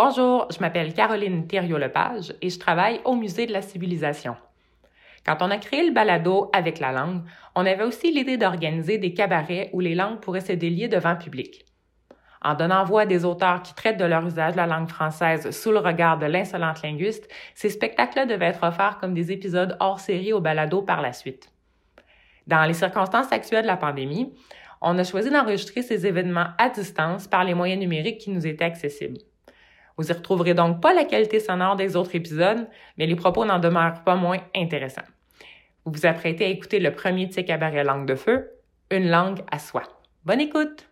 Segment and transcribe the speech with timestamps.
[0.00, 4.36] Bonjour, je m'appelle Caroline Thériault-Lepage et je travaille au Musée de la civilisation.
[5.26, 7.22] Quand on a créé le balado avec la langue,
[7.56, 11.66] on avait aussi l'idée d'organiser des cabarets où les langues pourraient se délier devant public.
[12.42, 15.50] En donnant voix à des auteurs qui traitent de leur usage de la langue française
[15.50, 19.98] sous le regard de l'insolente linguiste, ces spectacles-là devaient être offerts comme des épisodes hors
[19.98, 21.50] série au balado par la suite.
[22.46, 24.32] Dans les circonstances actuelles de la pandémie,
[24.80, 28.64] on a choisi d'enregistrer ces événements à distance par les moyens numériques qui nous étaient
[28.64, 29.18] accessibles.
[29.98, 33.58] Vous y retrouverez donc pas la qualité sonore des autres épisodes, mais les propos n'en
[33.58, 35.02] demeurent pas moins intéressants.
[35.84, 38.48] Vous vous apprêtez à écouter le premier de ces cabarets langue de feu,
[38.90, 39.82] une langue à soi.
[40.24, 40.87] Bonne écoute!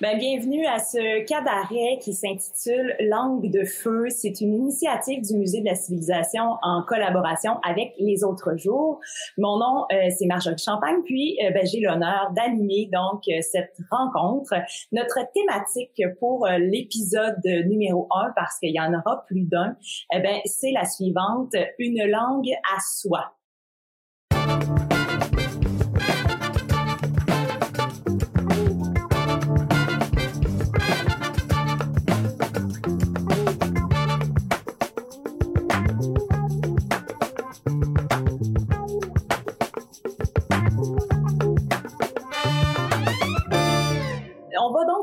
[0.00, 4.08] Ben, bienvenue à ce cabaret qui s'intitule Langue de feu.
[4.10, 9.00] C'est une initiative du Musée de la civilisation en collaboration avec les autres jours.
[9.38, 13.76] Mon nom, euh, c'est Marjorie Champagne, puis euh, ben, j'ai l'honneur d'animer donc euh, cette
[13.90, 14.54] rencontre.
[14.92, 19.76] Notre thématique pour l'épisode numéro un, parce qu'il y en aura plus d'un,
[20.14, 23.32] eh ben, c'est la suivante, une langue à soi.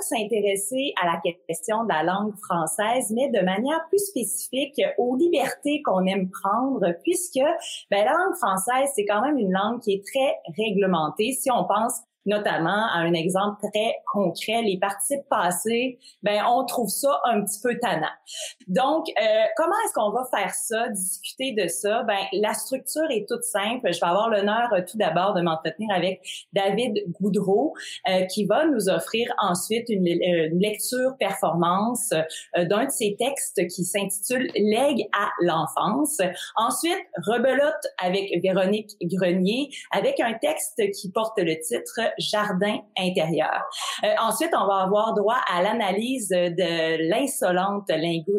[0.09, 5.81] S'intéresser à la question de la langue française, mais de manière plus spécifique aux libertés
[5.83, 7.43] qu'on aime prendre, puisque
[7.91, 11.31] ben, la langue française, c'est quand même une langue qui est très réglementée.
[11.33, 16.89] Si on pense notamment à un exemple très concret, les participes passés, ben on trouve
[16.89, 18.05] ça un petit peu tannant.
[18.67, 19.23] Donc, euh,
[19.55, 22.03] comment est-ce qu'on va faire ça, discuter de ça?
[22.03, 23.91] Ben la structure est toute simple.
[23.91, 26.21] Je vais avoir l'honneur euh, tout d'abord de m'entretenir avec
[26.53, 27.73] David Goudreau,
[28.09, 32.13] euh, qui va nous offrir ensuite une, une lecture performance
[32.57, 36.19] d'un de ses textes qui s'intitule Legs à l'enfance.
[36.57, 43.63] Ensuite, rebelote avec Véronique Grenier avec un texte qui porte le titre jardin intérieur.
[44.03, 47.89] Euh, ensuite, on va avoir droit à l'analyse de l'insolente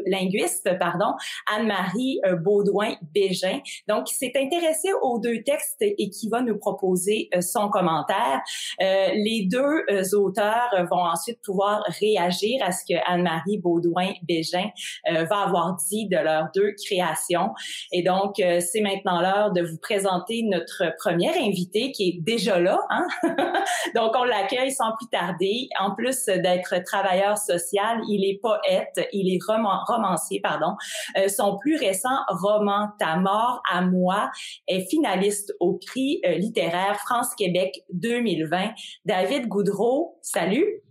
[0.06, 1.14] linguiste, pardon,
[1.54, 7.28] Anne-Marie euh, Baudouin-Bégin, donc qui s'est intéressée aux deux textes et qui va nous proposer
[7.34, 8.40] euh, son commentaire.
[8.80, 14.70] les deux auteurs vont ensuite pouvoir réagir à ce que Anne-Marie Baudouin-Bégin
[15.06, 17.50] va avoir dit de leurs deux créations.
[17.92, 22.78] Et donc, c'est maintenant l'heure de vous présenter notre première invité qui est déjà là.
[22.90, 23.06] Hein?
[23.94, 25.68] Donc, on l'accueille sans plus tarder.
[25.78, 29.38] En plus d'être travailleur social, il est poète, il est
[29.86, 30.74] romancier, pardon.
[31.16, 34.30] Euh, son plus récent roman, Ta mort à moi,
[34.66, 38.70] est finaliste au prix euh, littéraire France-Québec 2020.
[39.04, 40.82] David Goudreau, salut.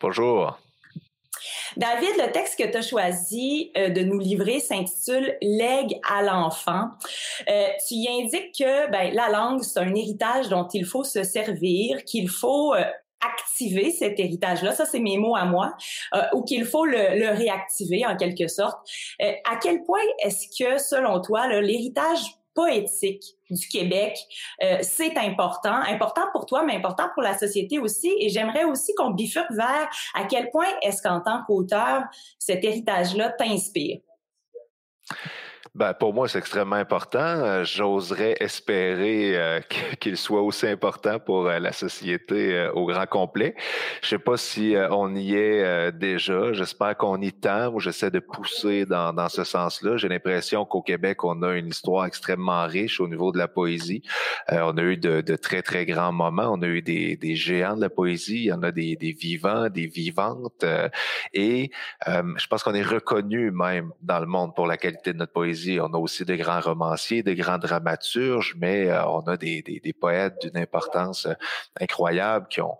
[0.00, 0.58] Bonjour.
[1.76, 6.88] David, le texte que tu as choisi euh, de nous livrer s'intitule Legs à l'enfant.
[7.48, 11.22] Euh, tu y indiques que ben, la langue, c'est un héritage dont il faut se
[11.22, 12.84] servir, qu'il faut euh,
[13.20, 15.74] activer cet héritage-là, ça c'est mes mots à moi,
[16.34, 18.78] ou qu'il faut le, le, réactiver en quelque sorte.
[19.20, 24.18] à quel point est-ce que, selon toi, l'héritage poétique du Québec,
[24.64, 28.12] euh, c'est important, important pour toi, mais important pour la société aussi.
[28.18, 32.02] Et j'aimerais aussi qu'on bifurque vers à quel point est-ce qu'en tant qu'auteur,
[32.36, 34.00] cet héritage-là t'inspire.
[35.78, 37.20] Ben, pour moi, c'est extrêmement important.
[37.20, 39.60] Euh, j'oserais espérer euh,
[40.00, 43.54] qu'il soit aussi important pour euh, la société au grand complet.
[44.02, 46.52] Je sais pas si on y est déjà.
[46.52, 49.96] J'espère qu'on y tend ou j'essaie de pousser dans, dans ce sens-là.
[49.96, 54.02] J'ai l'impression qu'au Québec, on a une histoire extrêmement riche au niveau de la poésie.
[54.50, 56.50] on a eu de, de, très, très grands moments.
[56.50, 58.38] On a eu des, des, géants de la poésie.
[58.38, 60.64] Il y en a des, des vivants, des vivantes.
[61.32, 61.70] et
[62.06, 65.67] je pense qu'on est reconnu même dans le monde pour la qualité de notre poésie
[65.80, 70.42] on a aussi des grands romanciers, des grands dramaturges, mais euh, on a des, poètes
[70.42, 71.34] d'une importance euh,
[71.80, 72.78] incroyable qui ont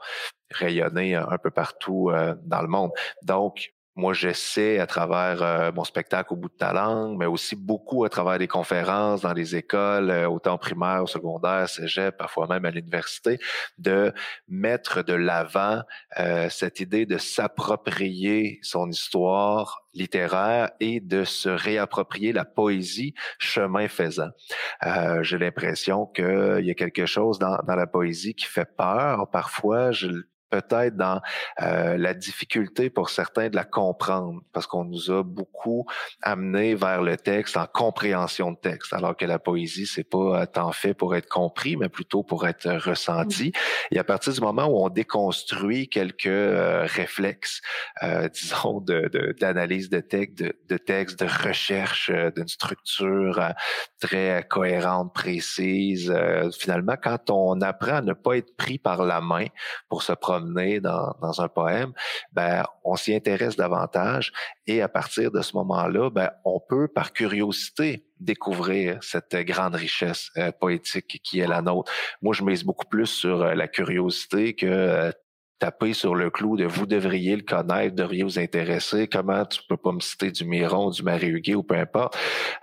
[0.50, 2.92] rayonné un peu partout euh, dans le monde.
[3.22, 7.56] Donc, moi, j'essaie à travers euh, mon spectacle au bout de ta langue, mais aussi
[7.56, 12.64] beaucoup à travers des conférences dans les écoles, euh, autant primaire, secondaire, cégep, parfois même
[12.64, 13.40] à l'université,
[13.76, 14.14] de
[14.46, 15.82] mettre de l'avant
[16.20, 23.88] euh, cette idée de s'approprier son histoire littéraire et de se réapproprier la poésie chemin
[23.88, 24.30] faisant.
[25.22, 29.28] J'ai l'impression qu'il y a quelque chose dans, dans la poésie qui fait peur.
[29.32, 30.08] Parfois, je
[30.50, 31.20] peut-être dans
[31.62, 35.86] euh, la difficulté pour certains de la comprendre, parce qu'on nous a beaucoup
[36.22, 40.72] amené vers le texte en compréhension de texte, alors que la poésie, c'est pas tant
[40.72, 43.48] fait pour être compris, mais plutôt pour être ressenti.
[43.48, 43.94] Mmh.
[43.94, 47.60] Et à partir du moment où on déconstruit quelques euh, réflexes,
[48.02, 48.80] euh, disons,
[49.40, 53.52] d'analyse de, de, texte, de, de texte, de recherche, euh, d'une structure
[54.00, 56.14] très cohérente, précise,
[56.58, 59.46] finalement, quand on apprend à ne pas être pris par la main
[59.88, 61.92] pour se dans, un poème,
[62.32, 64.32] ben, on s'y intéresse davantage
[64.66, 70.30] et à partir de ce moment-là, ben, on peut, par curiosité, découvrir cette grande richesse
[70.36, 71.92] euh, poétique qui est la nôtre.
[72.20, 75.12] Moi, je mise beaucoup plus sur euh, la curiosité que euh,
[75.58, 79.08] taper sur le clou de vous devriez le connaître, devriez vous intéresser.
[79.08, 82.16] Comment tu peux pas me citer du Miron, du Marie-Huguet ou peu importe.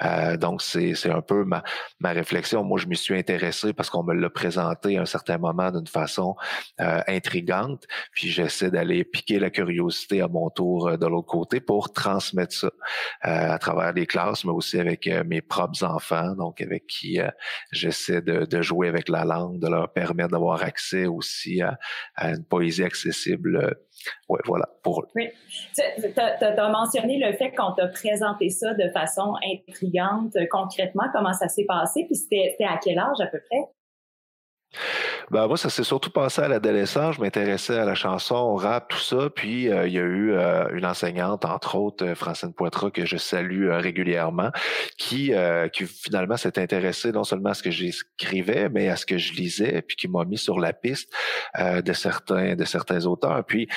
[0.03, 1.63] Euh, donc, c'est, c'est un peu ma,
[1.99, 2.63] ma réflexion.
[2.63, 5.87] Moi, je m'y suis intéressé parce qu'on me l'a présenté à un certain moment d'une
[5.87, 6.35] façon
[6.79, 7.85] euh, intrigante.
[8.13, 12.53] Puis j'essaie d'aller piquer la curiosité à mon tour euh, de l'autre côté pour transmettre
[12.53, 12.71] ça
[13.21, 17.19] à travers les classes, mais aussi avec mes propres enfants, donc avec qui
[17.71, 21.77] j'essaie de, de, jouer avec la langue, de leur permettre d'avoir accès aussi à,
[22.15, 23.57] à une poésie accessible.
[23.57, 23.71] Euh,
[24.29, 25.05] ouais, voilà, pour.
[25.15, 25.29] Oui.
[25.75, 25.81] Tu
[26.19, 30.35] as, mentionné le fait qu'on t'a présenté ça de façon intrigante.
[30.49, 32.05] Concrètement, comment ça s'est passé?
[32.05, 33.61] Puis c'était à quel âge à peu près?
[35.31, 37.15] Ben, moi, ça s'est surtout passé à l'adolescence.
[37.15, 39.29] Je m'intéressais à la chanson, au rap, tout ça.
[39.29, 43.05] Puis, euh, il y a eu euh, une enseignante, entre autres, euh, Francine Poitras, que
[43.05, 44.51] je salue régulièrement,
[44.97, 45.33] qui,
[45.73, 49.33] qui finalement s'est intéressée non seulement à ce que j'écrivais, mais à ce que je
[49.33, 51.11] lisais, puis qui m'a mis sur la piste
[51.57, 53.43] de certains de certains auteurs.
[53.45, 53.67] Puis,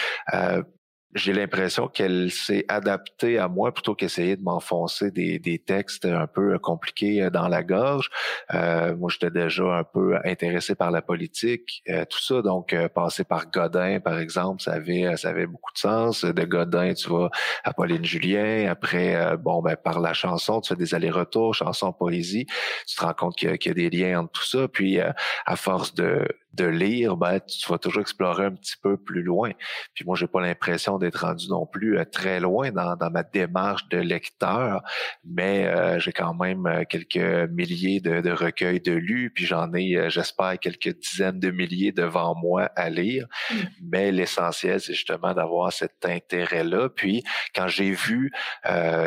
[1.14, 6.26] j'ai l'impression qu'elle s'est adaptée à moi plutôt qu'essayer de m'enfoncer des, des, textes un
[6.26, 8.10] peu euh, compliqués euh, dans la gorge.
[8.52, 12.43] Euh, moi, j'étais déjà un peu intéressé par la politique, euh, tout ça.
[12.43, 16.25] Donc, passer par Godin, par exemple, ça avait, ça avait beaucoup de sens.
[16.25, 17.31] De Godin, tu vas
[17.64, 18.69] à Pauline Julien.
[18.70, 22.46] Après, bon, ben, par la chanson, tu fais des allers-retours, chanson, poésie.
[22.87, 24.69] Tu te rends compte qu'il y, y, a des liens entre tout ça.
[24.69, 26.26] Puis, à force de
[26.58, 29.52] de lire, ben, tu vas toujours explorer un petit peu plus loin.
[29.94, 33.22] Puis moi, j'ai pas l'impression d'être rendu non plus euh, très loin dans, dans, ma
[33.22, 34.82] démarche de lecteur,
[35.24, 39.72] mais euh, j'ai quand même euh, quelques milliers de, de recueils de lus, puis j'en
[39.74, 43.26] ai, j'espère, quelques dizaines de milliers devant moi à lire.
[43.50, 43.54] Mmh.
[43.82, 46.88] Mais l'essentiel, c'est justement d'avoir cet intérêt-là.
[46.88, 47.22] Puis
[47.54, 48.32] quand j'ai vu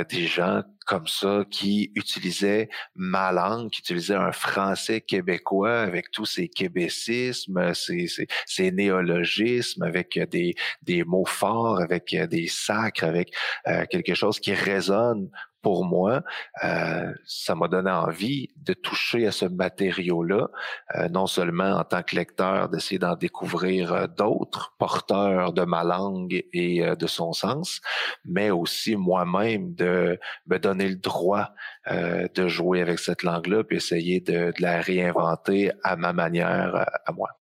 [0.09, 6.25] des gens comme ça qui utilisait ma langue, qui utilisait un français québécois avec tous
[6.25, 8.07] ses québécismes, ses,
[8.45, 13.33] ses, néologismes, avec des, des mots forts, avec des sacres, avec
[13.67, 15.29] euh, quelque chose qui résonne
[15.61, 16.23] pour moi,
[16.63, 20.49] euh, ça m'a donné envie de toucher à ce matériau-là,
[20.95, 25.83] euh, non seulement en tant que lecteur, d'essayer d'en découvrir euh, d'autres porteurs de ma
[25.83, 27.81] langue et de son sens,
[28.25, 31.49] mais aussi moi-même de me donner le droit
[31.89, 37.40] de jouer avec cette langue-là, puis essayer de la réinventer à ma manière, à moi.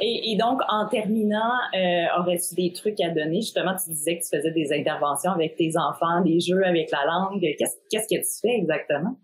[0.00, 3.40] Et, donc, en terminant, euh, aurais-tu des trucs à donner?
[3.40, 7.04] Justement, tu disais que tu faisais des interventions avec tes enfants, des jeux avec la
[7.06, 7.40] langue.
[7.40, 9.16] Qu'est-ce que tu fais exactement?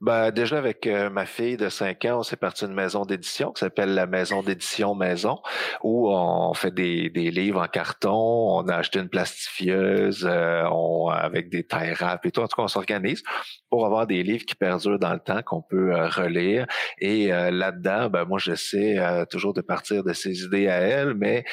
[0.00, 3.52] Ben, déjà avec euh, ma fille de 5 ans, on s'est parti d'une maison d'édition
[3.52, 5.38] qui s'appelle la Maison d'édition Maison,
[5.82, 11.08] où on fait des, des, livres en carton, on a acheté une plastifieuse, euh, on,
[11.08, 12.40] avec des tailles rap et tout.
[12.40, 13.22] En tout cas, on s'organise
[13.70, 16.66] pour avoir des livres qui perdurent dans le temps, qu'on peut euh, relire.
[16.98, 18.96] Et là-dedans, ben, moi, j'essaie
[19.30, 21.44] toujours de partir de ses idées à elle, mais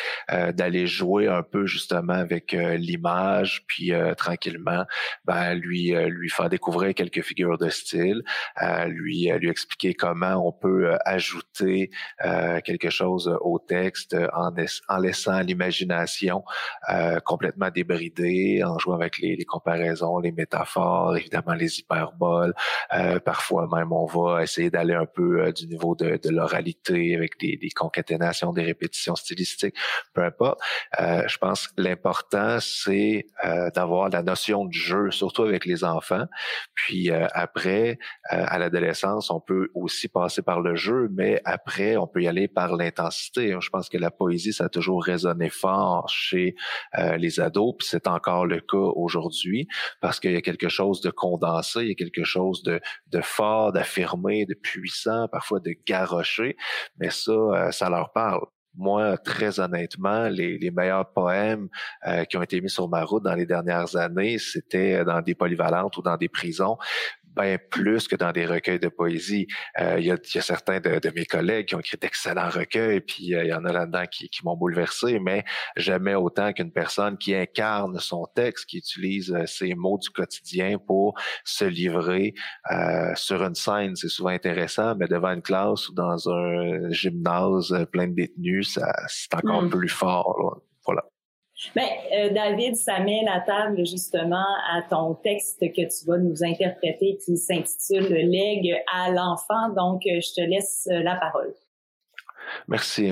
[0.54, 4.86] d'aller jouer un peu justement avec l'image, puis tranquillement,
[5.26, 8.24] ben, lui, lui faire découvrir quelques figures de style
[8.88, 11.90] lui, lui expliquer comment on peut euh, ajouter
[12.26, 14.54] euh, quelque chose au texte en,
[14.90, 16.44] en laissant l'imagination
[16.90, 22.54] euh, complètement débridée, en jouant avec les, les, comparaisons, les métaphores, évidemment les hyperboles.
[23.26, 27.58] parfois même, on va essayer d'aller un peu du niveau de, de l'oralité avec des,
[27.58, 29.76] des, concaténations, des répétitions stylistiques,
[30.14, 30.60] peu importe.
[31.00, 33.28] je pense que l'important, c'est
[33.76, 36.26] d'avoir la notion de jeu, surtout avec les enfants.
[36.74, 37.96] Puis après, euh,
[38.30, 42.48] à l'adolescence, on peut aussi passer par le jeu, mais après, on peut y aller
[42.48, 43.56] par l'intensité.
[43.60, 46.56] Je pense que la poésie, ça a toujours résonné fort chez
[46.98, 49.68] euh, les ados, puis c'est encore le cas aujourd'hui,
[50.02, 53.22] parce qu'il y a quelque chose de condensé, il y a quelque chose de, de
[53.22, 56.58] fort, d'affirmé, de puissant, parfois de garoché,
[57.00, 61.68] mais ça, euh, ça leur parle moi, très honnêtement, les, les meilleurs poèmes
[62.30, 65.98] qui ont été mis sur ma route dans les dernières années, c'était dans des polyvalentes
[65.98, 66.78] ou dans des prisons
[67.36, 69.48] bien plus que dans des recueils de poésie.
[69.80, 72.50] Euh, il, y a, y, a, certains de, de, mes collègues qui ont écrit d'excellents
[72.50, 75.44] recueils, puis euh, il y en a là-dedans qui, qui m'ont bouleversé, mais
[75.76, 81.20] jamais autant qu'une personne qui incarne son texte, qui utilise ses mots du quotidien pour
[81.44, 82.34] se livrer
[83.16, 83.96] sur une scène.
[83.96, 88.92] C'est souvent intéressant, mais devant une classe ou dans un gymnase plein de détenus, ça,
[89.08, 89.70] c'est encore mm.
[89.70, 90.36] plus fort.
[90.40, 90.62] Là.
[90.86, 91.11] Voilà.
[91.76, 96.44] Ben, euh, David, ça met la table justement à ton texte que tu vas nous
[96.44, 99.70] interpréter qui s'intitule Legs à l'enfant.
[99.70, 101.54] Donc, euh, je te laisse euh, la parole.
[102.68, 103.12] Merci.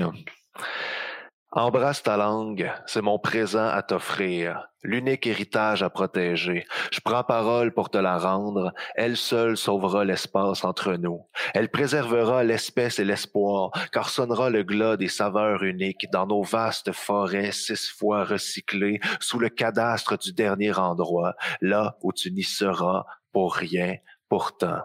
[1.52, 6.64] Embrasse ta langue, c'est mon présent à t'offrir, l'unique héritage à protéger.
[6.92, 11.26] Je prends parole pour te la rendre, elle seule sauvera l'espace entre nous.
[11.52, 16.92] Elle préservera l'espèce et l'espoir, car sonnera le glas des saveurs uniques dans nos vastes
[16.92, 23.06] forêts six fois recyclées, sous le cadastre du dernier endroit, là où tu n'y seras
[23.32, 23.96] pour rien,
[24.28, 24.82] pourtant.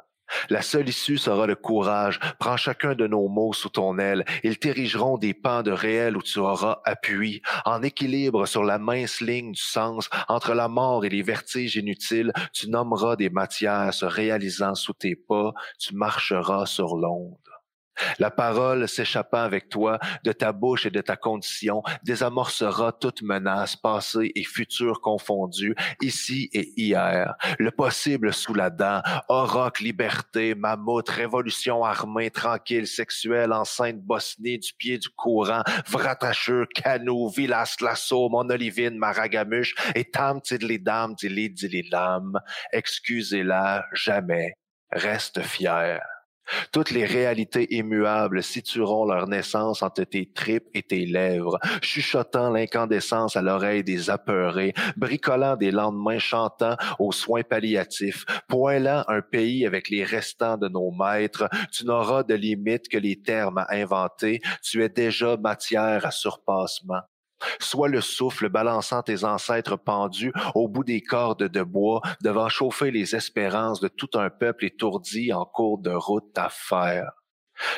[0.49, 2.19] La seule issue sera le courage.
[2.39, 4.25] Prends chacun de nos mots sous ton aile.
[4.43, 7.41] Ils t'érigeront des pans de réel où tu auras appui.
[7.65, 12.33] En équilibre sur la mince ligne du sens, entre la mort et les vertiges inutiles,
[12.53, 15.53] tu nommeras des matières se réalisant sous tes pas.
[15.79, 17.44] Tu marcheras sur l'onde.
[18.19, 23.75] La parole s'échappant avec toi de ta bouche et de ta condition désamorcera toute menace
[23.75, 27.35] passée et future confondue, ici et hier.
[27.59, 34.73] Le possible sous la dent, oroc, liberté, mammouth, révolution armée, tranquille, sexuelle, enceinte Bosnie, du
[34.77, 40.41] pied du courant, vratacheux, canot, vilas, lasso, monolivine, maragamuche, et tam,
[40.79, 42.39] dames, dit les dames.
[42.71, 44.53] Excusez-la jamais.
[44.91, 46.14] Reste fier.
[46.71, 53.35] Toutes les réalités immuables situeront leur naissance entre tes tripes et tes lèvres, chuchotant l'incandescence
[53.35, 59.89] à l'oreille des apeurés, bricolant des lendemains chantants aux soins palliatifs, poilant un pays avec
[59.89, 61.49] les restants de nos maîtres.
[61.71, 64.41] Tu n'auras de limite que les termes à inventer.
[64.61, 67.01] Tu es déjà matière à surpassement.
[67.59, 72.91] Sois le souffle balançant tes ancêtres pendus au bout des cordes de bois, devant chauffer
[72.91, 77.24] les espérances de tout un peuple étourdi en cours de route à faire.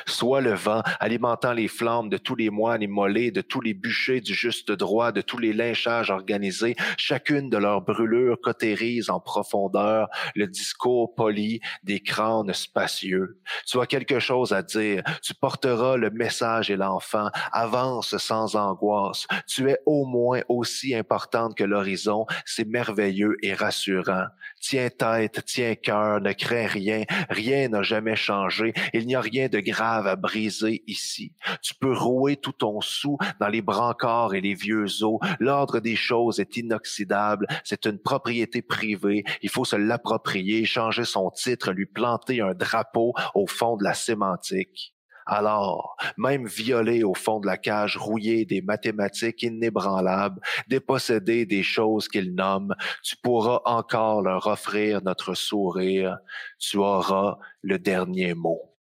[0.06, 4.22] Soit le vent alimentant les flammes de tous les moines immolés, de tous les bûchers
[4.22, 10.10] du juste droit, de tous les lynchages organisés, chacune de leurs brûlures cotérise en profondeur
[10.36, 13.40] le discours poli des crânes spacieux.
[13.66, 19.28] Tu as quelque chose à dire, tu porteras le message et l'enfant, avance sans angoisse,
[19.48, 24.26] tu es au moins aussi importante que l'horizon, c'est merveilleux et rassurant.
[24.60, 29.48] Tiens tête, tiens cœur, ne crains rien, rien n'a jamais changé, il n'y a rien
[29.48, 31.34] de grave à briser ici.
[31.62, 35.20] Tu peux rouer tout ton sou dans les brancards et les vieux os.
[35.40, 37.48] L'ordre des choses est inoxydable.
[37.64, 39.24] C'est une propriété privée.
[39.42, 43.94] Il faut se l'approprier, changer son titre, lui planter un drapeau au fond de la
[43.94, 44.94] sémantique.
[45.28, 52.08] Alors, même violé au fond de la cage rouillée des mathématiques inébranlables, dépossédé des choses
[52.08, 56.18] qu'ils nomment, tu pourras encore leur offrir notre sourire.
[56.60, 58.77] Tu auras le dernier mot.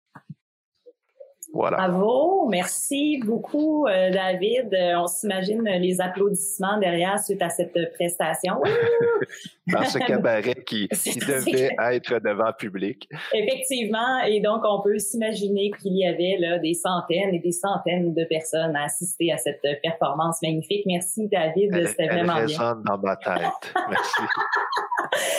[1.52, 4.72] Bravo, merci beaucoup, euh, David.
[4.72, 8.54] Euh, on s'imagine les applaudissements derrière suite à cette prestation.
[9.66, 10.88] Dans ce cabaret qui,
[11.28, 13.08] devait être devant public.
[13.34, 18.14] Effectivement, et donc on peut s'imaginer qu'il y avait là, des centaines et des centaines
[18.14, 20.84] de personnes à assister à cette performance magnifique.
[20.86, 21.86] Merci, David.
[21.86, 22.76] C'était vraiment elle bien.
[22.84, 23.74] dans ma tête.
[23.90, 24.22] Merci.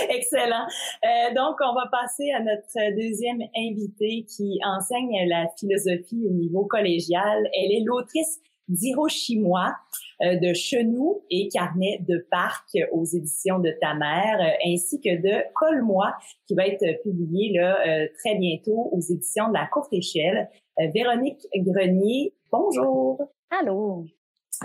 [0.10, 0.68] Excellent.
[1.04, 6.66] Euh, donc, on va passer à notre deuxième invitée qui enseigne la philosophie au niveau
[6.66, 7.50] collégial.
[7.54, 9.76] Elle est l'autrice d'Hiroshima,
[10.22, 15.22] euh, de Chenou et Carnet de Parc aux éditions de Ta Mère, euh, ainsi que
[15.22, 16.14] de Colle-moi,
[16.48, 20.50] qui va être publié là, euh, très bientôt aux éditions de la Courte Échelle.
[20.94, 23.22] Véronique Grenier, bonjour.
[23.52, 24.06] Allô.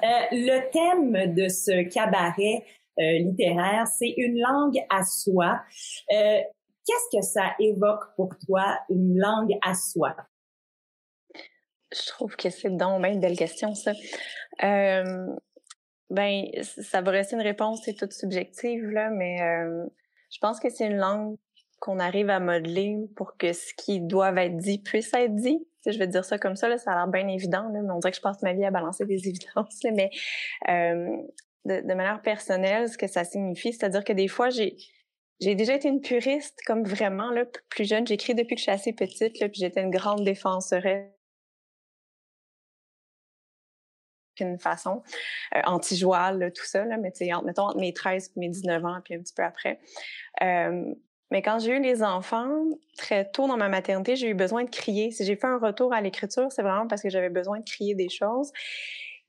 [0.01, 2.65] le thème de ce cabaret
[2.99, 5.61] euh, littéraire, c'est une langue à soi.
[6.13, 6.41] Euh,
[6.85, 10.17] qu'est-ce que ça évoque pour toi, une langue à soi?
[11.93, 13.93] Je trouve que c'est donc bien une belle question, ça.
[14.63, 15.27] Euh,
[16.11, 19.87] ben, ça va rester une réponse, c'est toute subjective, là, mais euh,
[20.31, 21.37] je pense que c'est une langue
[21.81, 25.67] qu'on arrive à modeler pour que ce qui doit être dit puisse être dit.
[25.87, 27.99] Je vais dire ça comme ça, là, ça a l'air bien évident, là, mais on
[27.99, 29.83] dirait que je passe ma vie à balancer des évidences.
[29.85, 30.11] Là, mais
[30.69, 31.17] euh,
[31.65, 33.73] de, de, manière personnelle ce que ça signifie.
[33.73, 34.77] C'est-à-dire que des fois, j'ai
[35.41, 38.07] j'ai déjà été une puriste, comme vraiment, là, plus jeune.
[38.07, 41.13] J'écris depuis que je suis assez petite, là, puis j'étais une grande défenseuresse
[44.45, 45.03] d'une façon,
[45.57, 48.85] euh, anti-joual, tout ça, là, mais tu sais, mettons entre mes 13 et mes 19
[48.85, 49.79] ans, puis un petit peu après.
[50.43, 50.95] Euh,
[51.31, 52.65] Mais quand j'ai eu les enfants,
[52.97, 55.11] très tôt dans ma maternité, j'ai eu besoin de crier.
[55.11, 57.95] Si j'ai fait un retour à l'écriture, c'est vraiment parce que j'avais besoin de crier
[57.95, 58.51] des choses.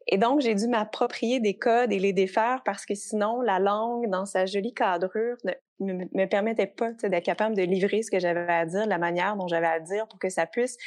[0.08, 4.10] Et donc, j'ai dû m'approprier des codes et les défaire parce que sinon, la langue,
[4.10, 8.52] dans sa jolie cadrure, ne me, permettait pas d'être capable de livrer ce que j'avais
[8.52, 10.78] à dire, la manière dont j'avais à dire pour que ça puisse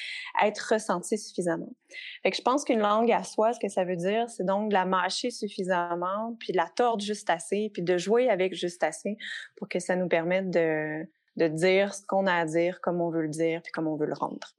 [0.43, 1.73] être ressenti suffisamment.
[2.23, 4.69] Fait que je pense qu'une langue à soi, ce que ça veut dire, c'est donc
[4.69, 8.83] de la mâcher suffisamment, puis de la tordre juste assez, puis de jouer avec juste
[8.83, 9.17] assez
[9.57, 11.07] pour que ça nous permette de,
[11.37, 13.97] de dire ce qu'on a à dire, comme on veut le dire, puis comme on
[13.97, 14.55] veut le rendre.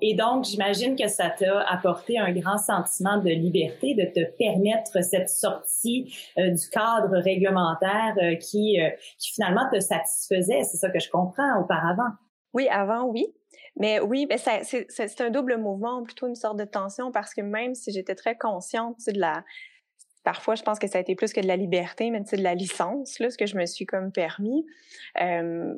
[0.00, 5.02] Et donc, j'imagine que ça t'a apporté un grand sentiment de liberté, de te permettre
[5.02, 10.62] cette sortie euh, du cadre réglementaire euh, qui, euh, qui finalement te satisfaisait.
[10.62, 12.10] C'est ça que je comprends auparavant.
[12.52, 13.26] Oui, avant, oui.
[13.76, 17.90] Mais oui, c'est un double mouvement, plutôt une sorte de tension, parce que même si
[17.90, 19.42] j'étais très consciente de la,
[20.24, 22.54] parfois, je pense que ça a été plus que de la liberté, mais de la
[22.54, 24.64] licence, là, ce que je me suis comme permis.
[25.20, 25.74] Euh,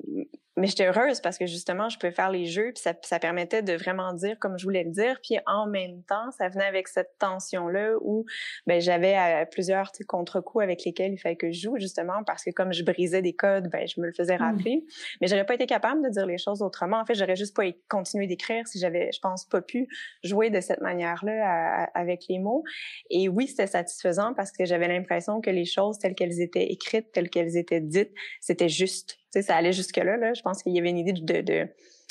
[0.57, 3.63] mais j'étais heureuse parce que justement, je pouvais faire les jeux, puis ça, ça, permettait
[3.63, 5.21] de vraiment dire comme je voulais le dire.
[5.23, 8.25] Puis en même temps, ça venait avec cette tension-là où
[8.67, 12.51] ben, j'avais euh, plusieurs contre-coups avec lesquels il fallait que je joue, justement, parce que
[12.51, 14.43] comme je brisais des codes, ben, je me le faisais mmh.
[14.43, 14.85] rappeler.
[15.21, 17.01] Mais j'aurais pas été capable de dire les choses autrement.
[17.01, 19.89] En fait, j'aurais juste pas continué d'écrire si j'avais, je pense, pas pu
[20.25, 22.65] jouer de cette manière-là avec les mots.
[23.11, 27.13] Et oui, c'était satisfaisant parce que j'avais l'impression que les choses telles qu'elles étaient écrites,
[27.13, 30.17] telles qu'elles étaient dites, c'était juste ça allait jusque-là.
[30.17, 30.35] Là.
[30.35, 31.69] Je pense qu'il y avait une idée de, de,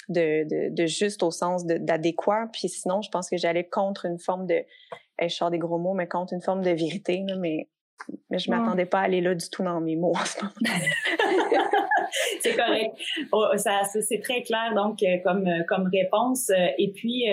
[0.10, 2.48] de, de, juste au sens d'adéquat.
[2.52, 4.64] Puis sinon, je pense que j'allais contre une forme de...
[5.22, 7.24] je sors des gros mots, mais contre une forme de vérité.
[7.28, 7.70] Là, mais,
[8.30, 10.54] mais je m'attendais pas à aller là du tout dans mes mots en ce moment.
[12.42, 12.96] c'est correct.
[13.32, 16.50] Oh, ça, c'est très clair donc euh, comme euh, comme réponse.
[16.50, 17.26] Euh, et puis,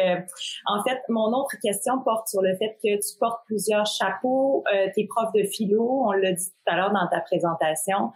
[0.67, 4.65] en fait, mon autre question porte sur le fait que tu portes plusieurs chapeaux.
[4.73, 8.11] Euh, t'es prof de philo, on l'a dit tout à l'heure dans ta présentation.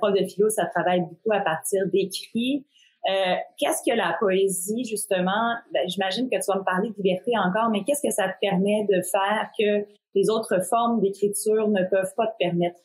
[0.00, 2.66] prof de philo, ça travaille beaucoup à partir d'écrits.
[3.06, 7.32] Euh, qu'est-ce que la poésie, justement, ben, j'imagine que tu vas me parler de liberté
[7.36, 11.84] encore, mais qu'est-ce que ça te permet de faire que les autres formes d'écriture ne
[11.84, 12.80] peuvent pas te permettre?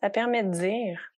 [0.00, 1.13] Ça permet de dire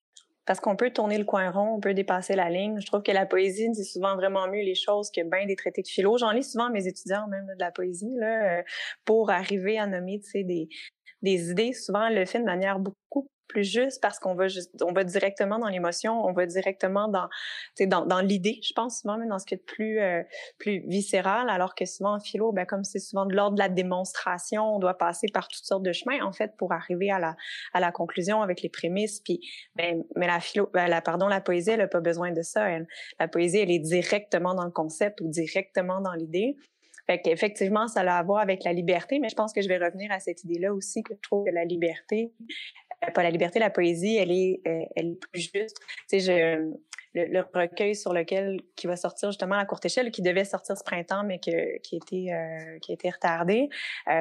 [0.47, 2.81] parce qu'on peut tourner le coin rond, on peut dépasser la ligne.
[2.81, 5.83] Je trouve que la poésie dit souvent vraiment mieux les choses que bien des traités
[5.83, 6.17] de philo.
[6.19, 8.63] J'en lis souvent mes étudiants même de la poésie là, euh,
[9.05, 10.69] pour arriver à nommer des,
[11.23, 11.73] des idées.
[11.73, 15.59] Souvent, le fait de manière beaucoup plus juste parce qu'on va juste, on va directement
[15.59, 17.29] dans l'émotion, on va directement dans,
[17.81, 20.23] dans, dans l'idée, je pense souvent même dans ce qui est plus euh,
[20.59, 23.69] plus viscéral, alors que souvent en philo, ben comme c'est souvent de l'ordre de la
[23.69, 27.37] démonstration, on doit passer par toutes sortes de chemins en fait pour arriver à la
[27.73, 29.21] à la conclusion avec les prémices.
[29.21, 29.41] Puis
[29.75, 32.69] ben mais la philo, ben, la pardon, la poésie, elle a pas besoin de ça.
[32.69, 32.87] Elle.
[33.19, 36.57] La poésie, elle est directement dans le concept ou directement dans l'idée.
[37.07, 39.79] Fait qu'effectivement, ça a à voir avec la liberté, mais je pense que je vais
[39.79, 42.33] revenir à cette idée-là aussi, que je trouve que la liberté,
[43.05, 45.79] euh, pas la liberté, la poésie, elle est, euh, elle est plus juste.
[46.11, 46.59] Tu sais,
[47.15, 50.85] le, recueil sur lequel qui va sortir justement à courte échelle, qui devait sortir ce
[50.85, 53.69] printemps, mais qui était euh, qui a été retardé.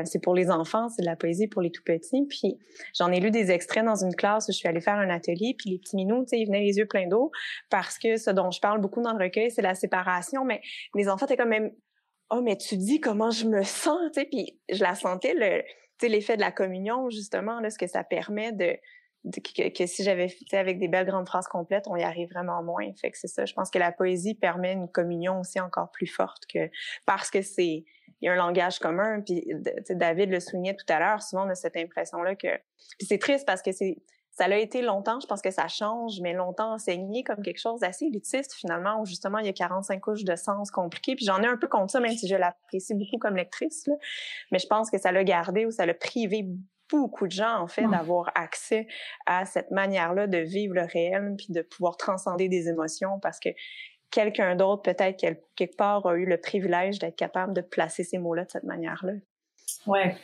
[0.06, 2.26] C'est pour les enfants, c'est de la poésie pour les tout petits.
[2.30, 2.58] Puis
[2.98, 5.56] j'en ai lu des extraits dans une classe où je suis allée faire un atelier,
[5.58, 7.32] puis les petits minous, tu sais, ils venaient les yeux pleins d'eau
[7.70, 10.46] parce que ce dont je parle beaucoup dans le recueil, c'est la séparation.
[10.46, 10.62] Mais
[10.94, 11.72] les enfants étaient quand même
[12.32, 15.64] oh mais tu dis comment je me sens, tu sais, puis je la sentais le
[16.02, 18.78] sais, l'effet de la communion, justement, là, ce que ça permet de,
[19.32, 22.92] que, si j'avais fait avec des belles grandes phrases complètes, on y arrive vraiment moins.
[23.00, 23.46] Fait que c'est ça.
[23.46, 26.70] Je pense que la poésie permet une communion aussi encore plus forte que
[27.06, 27.86] parce que c'est
[28.22, 29.22] il y a un langage commun.
[29.22, 29.46] Puis
[29.90, 31.22] David le soulignait tout à l'heure.
[31.22, 32.48] Souvent on a cette impression là que
[33.00, 33.98] c'est triste parce que c'est
[34.38, 37.80] ça l'a été longtemps, je pense que ça change, mais longtemps enseigné comme quelque chose
[37.80, 41.16] d'assez élitiste finalement, où justement il y a 45 couches de sens compliqués.
[41.16, 43.88] Puis j'en ai un peu contre ça, même si je l'apprécie beaucoup comme lectrice.
[43.88, 43.96] Là.
[44.52, 46.46] Mais je pense que ça l'a gardé ou ça l'a privé
[46.92, 48.88] beaucoup de gens, en fait, d'avoir accès
[49.26, 53.50] à cette manière-là de vivre le réel, puis de pouvoir transcender des émotions, parce que
[54.12, 58.46] quelqu'un d'autre, peut-être quelque part, a eu le privilège d'être capable de placer ces mots-là
[58.46, 59.14] de cette manière-là.
[59.88, 60.16] Ouais.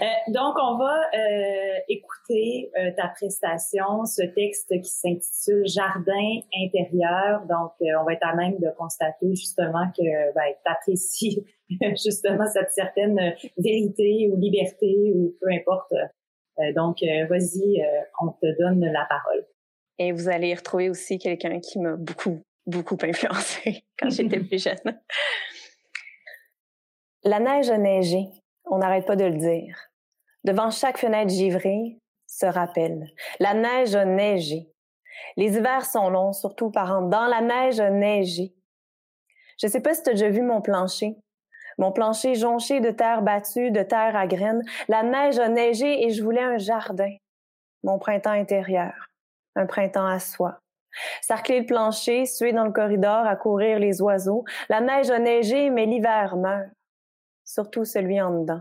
[0.00, 7.42] Euh, donc, on va euh, écouter euh, ta prestation, ce texte qui s'intitule Jardin intérieur.
[7.48, 11.46] Donc, euh, on va être à même de constater justement que ben, tu apprécies
[12.04, 15.92] justement cette certaine vérité ou liberté ou peu importe.
[16.74, 16.98] donc,
[17.28, 17.82] vas-y,
[18.20, 19.46] on te donne la parole.
[19.98, 24.62] Et vous allez y retrouver aussi quelqu'un qui m'a beaucoup, beaucoup influencé quand j'étais plus
[24.62, 25.00] jeune.
[27.22, 28.26] La neige a neigé
[28.64, 29.78] on n'arrête pas de le dire.
[30.44, 33.06] Devant chaque fenêtre givrée se rappelle.
[33.40, 34.70] La neige a neigé.
[35.36, 37.02] Les hivers sont longs, surtout par an.
[37.02, 38.54] Dans la neige a neigé.
[39.60, 41.16] Je sais pas si tu as déjà vu mon plancher.
[41.78, 44.62] Mon plancher jonché de terre battue, de terre à graines.
[44.88, 47.14] La neige a neigé et je voulais un jardin.
[47.82, 49.08] Mon printemps intérieur.
[49.56, 50.58] Un printemps à soi.
[51.22, 54.44] Sarcler le plancher, suer dans le corridor, à courir les oiseaux.
[54.68, 56.68] La neige a neigé, mais l'hiver meurt.
[57.44, 58.60] Surtout celui en dedans.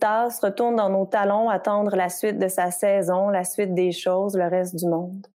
[0.00, 4.36] Tasse, retourne dans nos talons, attendre la suite de sa saison, la suite des choses,
[4.36, 5.26] le reste du monde.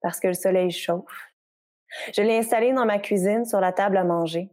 [0.00, 1.32] Parce que le soleil chauffe.
[2.14, 4.50] Je l'ai installé dans ma cuisine sur la table à manger.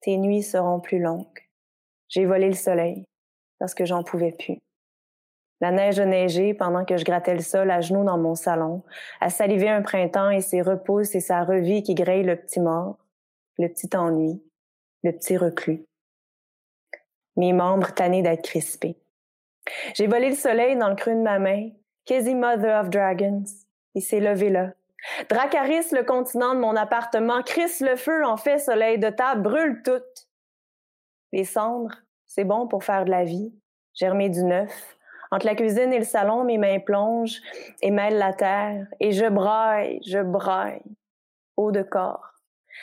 [0.00, 1.48] Tes nuits seront plus longues.
[2.08, 3.04] J'ai volé le soleil
[3.58, 4.58] parce que j'en pouvais plus.
[5.60, 8.84] La neige a neigé pendant que je grattais le sol à genoux dans mon salon,
[9.20, 12.96] à saliver un printemps et ses repousses et sa revie qui grille le petit mort,
[13.58, 14.40] le petit ennui,
[15.02, 15.87] le petit reclus.
[17.38, 18.96] Mes membres tannés d'être crispés.
[19.94, 21.70] J'ai volé le soleil dans le creux de ma main,
[22.04, 23.44] quasi Mother of Dragons.
[23.94, 24.72] Il s'est levé là.
[25.30, 29.82] Dracaris, le continent de mon appartement, crisse le feu en fait soleil de table, brûle
[29.82, 30.02] tout.
[31.32, 31.94] Les cendres,
[32.26, 33.52] c'est bon pour faire de la vie,
[33.94, 34.96] germer du neuf,
[35.30, 37.40] entre la cuisine et le salon, mes mains plongent
[37.82, 40.82] et mêlent la terre, et je braille, je braille,
[41.56, 42.32] haut de corps.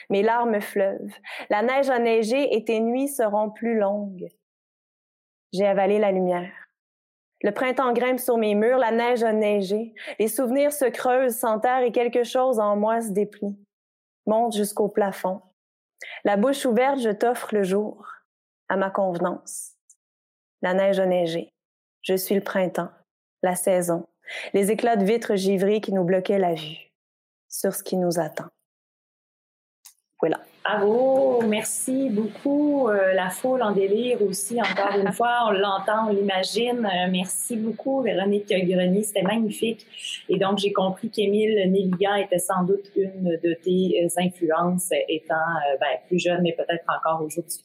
[0.10, 1.14] Mes larmes fleuvent.
[1.50, 4.30] La neige a neigé et tes nuits seront plus longues.
[5.56, 6.52] J'ai avalé la lumière.
[7.42, 9.94] Le printemps grimpe sur mes murs, la neige a neigé.
[10.20, 13.56] Les souvenirs se creusent, s'enterrent et quelque chose en moi se déplie.
[14.26, 15.42] Monte jusqu'au plafond.
[16.26, 18.06] La bouche ouverte, je t'offre le jour,
[18.68, 19.76] à ma convenance.
[20.62, 21.54] La neige a neigé.
[22.02, 22.92] Je suis le printemps,
[23.42, 24.08] la saison,
[24.54, 26.92] les éclats de vitres givrées qui nous bloquaient la vue
[27.48, 28.50] sur ce qui nous attend.
[30.20, 30.42] Voilà.
[30.66, 32.90] Bravo, merci beaucoup.
[32.90, 36.86] Euh, la foule en délire aussi, encore une fois, on l'entend, on l'imagine.
[36.86, 39.86] Euh, merci beaucoup, Véronique Grenier, c'était magnifique.
[40.28, 45.36] Et donc, j'ai compris qu'Émile Néligan était sans doute une de tes euh, influences, étant
[45.80, 47.60] ben, plus jeune, mais peut-être encore aujourd'hui.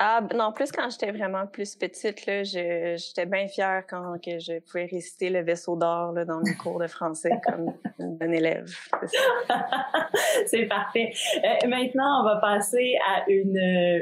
[0.00, 4.60] Ah, non, plus quand j'étais vraiment plus petite, là, j'étais bien fière quand que je
[4.60, 8.68] pouvais réciter le vaisseau d'or là, dans mes cours de français comme une bonne élève.
[10.46, 11.10] C'est parfait.
[11.38, 13.54] Euh, maintenant, on va passer à une,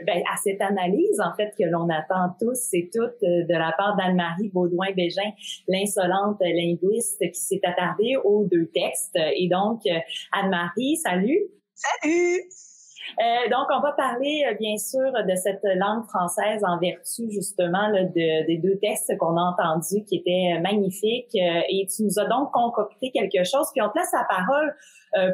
[0.06, 3.72] ben, à cette analyse, en fait, que l'on attend tous et toutes euh, de la
[3.78, 5.32] part d'Anne-Marie Baudouin-Bégin,
[5.66, 9.16] l'insolente linguiste qui s'est attardée aux deux textes.
[9.16, 9.98] Et donc, euh,
[10.32, 11.40] Anne-Marie, salut.
[11.74, 12.75] Salut!
[13.18, 17.90] Euh, donc, on va parler euh, bien sûr de cette langue française en vertu justement
[17.90, 21.34] de, des deux textes qu'on a entendus qui étaient euh, magnifiques.
[21.34, 24.74] et tu nous as donc concocté quelque chose, puis on te laisse la parole.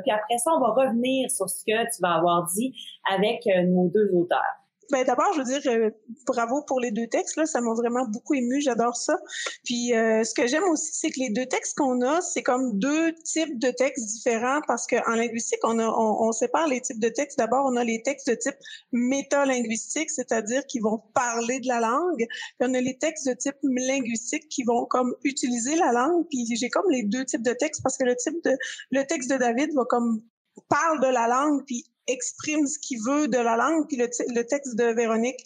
[0.03, 2.75] puis après ça, on va revenir sur ce que tu vas avoir dit
[3.13, 4.62] avec nos deux auteurs.
[4.93, 5.91] Ben d'abord, je veux dire euh,
[6.27, 9.19] bravo pour les deux textes là, ça m'a vraiment beaucoup ému, j'adore ça.
[9.65, 12.79] Puis euh, ce que j'aime aussi, c'est que les deux textes qu'on a, c'est comme
[12.79, 17.09] deux types de textes différents parce qu'en linguistique, on, a, on, sépare les types de
[17.09, 17.39] textes.
[17.39, 18.57] D'abord, on a les textes de type
[18.93, 22.27] métalinguistique, c'est-à-dire qui vont parler de la langue.
[22.59, 26.27] Puis on a les textes de type linguistique qui vont comme utiliser la langue.
[26.29, 28.53] Puis j'ai comme les deux types de textes parce que le type de
[28.91, 30.21] le texte de David va comme
[30.69, 34.43] parle de la langue puis exprime ce qu'il veut de la langue, puis le, le,
[34.45, 35.39] texte de Véronique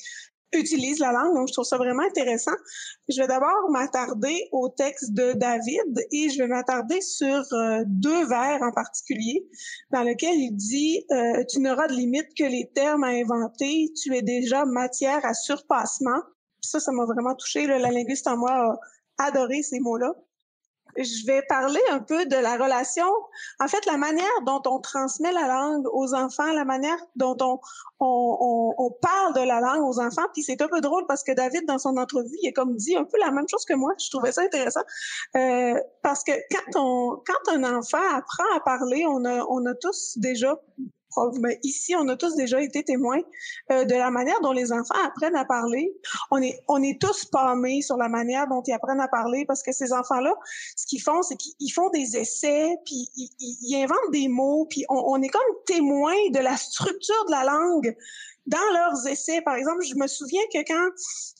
[0.52, 1.34] utilise la langue.
[1.34, 2.54] Donc, je trouve ça vraiment intéressant.
[3.08, 8.26] Je vais d'abord m'attarder au texte de David et je vais m'attarder sur euh, deux
[8.26, 9.46] vers en particulier,
[9.90, 13.92] dans lequel il dit euh, Tu n'auras de limite que les termes à inventer.
[14.02, 16.22] Tu es déjà matière à surpassement.
[16.60, 17.66] ça, ça m'a vraiment touché.
[17.66, 18.78] La linguiste en moi
[19.18, 20.14] a adoré ces mots-là
[20.96, 23.06] je vais parler un peu de la relation,
[23.60, 27.60] en fait, la manière dont on transmet la langue aux enfants, la manière dont on,
[28.00, 30.26] on, on, parle de la langue aux enfants.
[30.32, 32.96] Puis c'est un peu drôle parce que David, dans son entrevue, il a comme dit
[32.96, 33.92] un peu la même chose que moi.
[33.98, 34.82] Je trouvais ça intéressant.
[35.36, 39.74] Euh, parce que quand on quand un enfant apprend à parler, on a, on a
[39.74, 40.58] tous déjà
[41.62, 43.20] ici, on a tous déjà été témoins
[43.72, 45.92] euh, de la manière dont les enfants apprennent à parler.
[46.30, 49.62] On est, on est tous pâmés sur la manière dont ils apprennent à parler parce
[49.62, 50.34] que ces enfants-là,
[50.76, 54.84] ce qu'ils font, c'est qu'ils font des essais, puis ils, ils, inventent des mots, puis
[54.88, 57.96] on, on est comme témoins de la structure de la langue
[58.46, 59.40] dans leurs essais.
[59.42, 60.88] Par exemple, je me souviens que quand,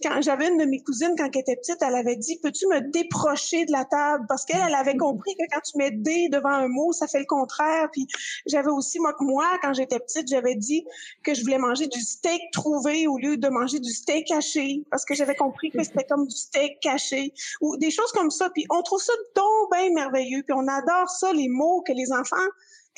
[0.03, 2.81] quand j'avais une de mes cousines, quand elle était petite, elle avait dit, peux-tu me
[2.91, 4.25] déprocher de la table?
[4.29, 7.21] Parce qu'elle, elle avait compris que quand tu mets D devant un mot, ça fait
[7.21, 7.89] le contraire.
[7.93, 8.07] Puis
[8.47, 10.85] j'avais aussi, moi, moi quand j'étais petite, j'avais dit
[11.23, 14.85] que je voulais manger du steak trouvé au lieu de manger du steak caché.
[14.91, 17.33] Parce que j'avais compris que c'était comme du steak caché.
[17.61, 18.51] Ou des choses comme ça.
[18.51, 20.43] Puis on trouve ça donc bien merveilleux.
[20.43, 22.37] Puis on adore ça, les mots que les enfants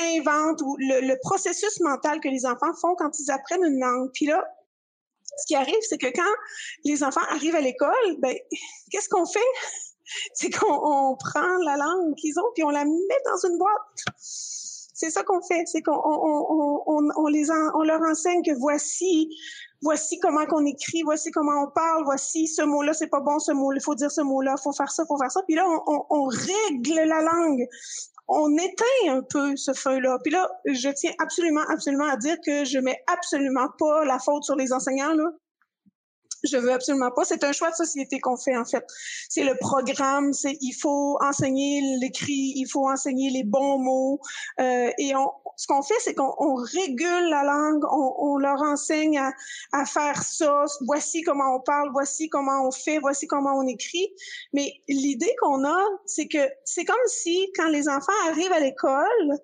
[0.00, 4.11] inventent ou le, processus mental que les enfants font quand ils apprennent une langue.
[4.14, 4.44] Puis là,
[5.37, 6.34] ce qui arrive, c'est que quand
[6.84, 8.34] les enfants arrivent à l'école, ben,
[8.90, 9.40] qu'est-ce qu'on fait?
[10.32, 14.16] C'est qu'on prend la langue qu'ils ont puis on la met dans une boîte.
[15.00, 19.28] C'est ça qu'on fait, c'est qu'on on, on, on, les on leur enseigne que voici
[19.82, 23.52] voici comment qu'on écrit, voici comment on parle, voici ce mot-là c'est pas bon, ce
[23.52, 25.42] mot, il faut dire ce mot-là, faut faire ça, faut faire ça.
[25.42, 27.68] Puis là on, on, on règle la langue
[28.28, 30.18] on éteint un peu ce feu-là.
[30.22, 34.44] Puis là, je tiens absolument, absolument à dire que je mets absolument pas la faute
[34.44, 35.30] sur les enseignants, là.
[36.44, 37.24] Je veux absolument pas.
[37.24, 38.85] C'est un choix de société qu'on fait, en fait.
[39.29, 44.20] C'est le programme, c'est il faut enseigner l'écrit, il faut enseigner les bons mots.
[44.61, 49.18] Euh, et on, ce qu'on fait, c'est qu'on régule la langue, on, on leur enseigne
[49.18, 49.33] à,
[49.72, 50.64] à, faire ça.
[50.83, 54.09] Voici comment on parle, voici comment on fait, voici comment on écrit.
[54.53, 59.38] Mais l'idée qu'on a, c'est que c'est comme si quand les enfants arrivent à l'école,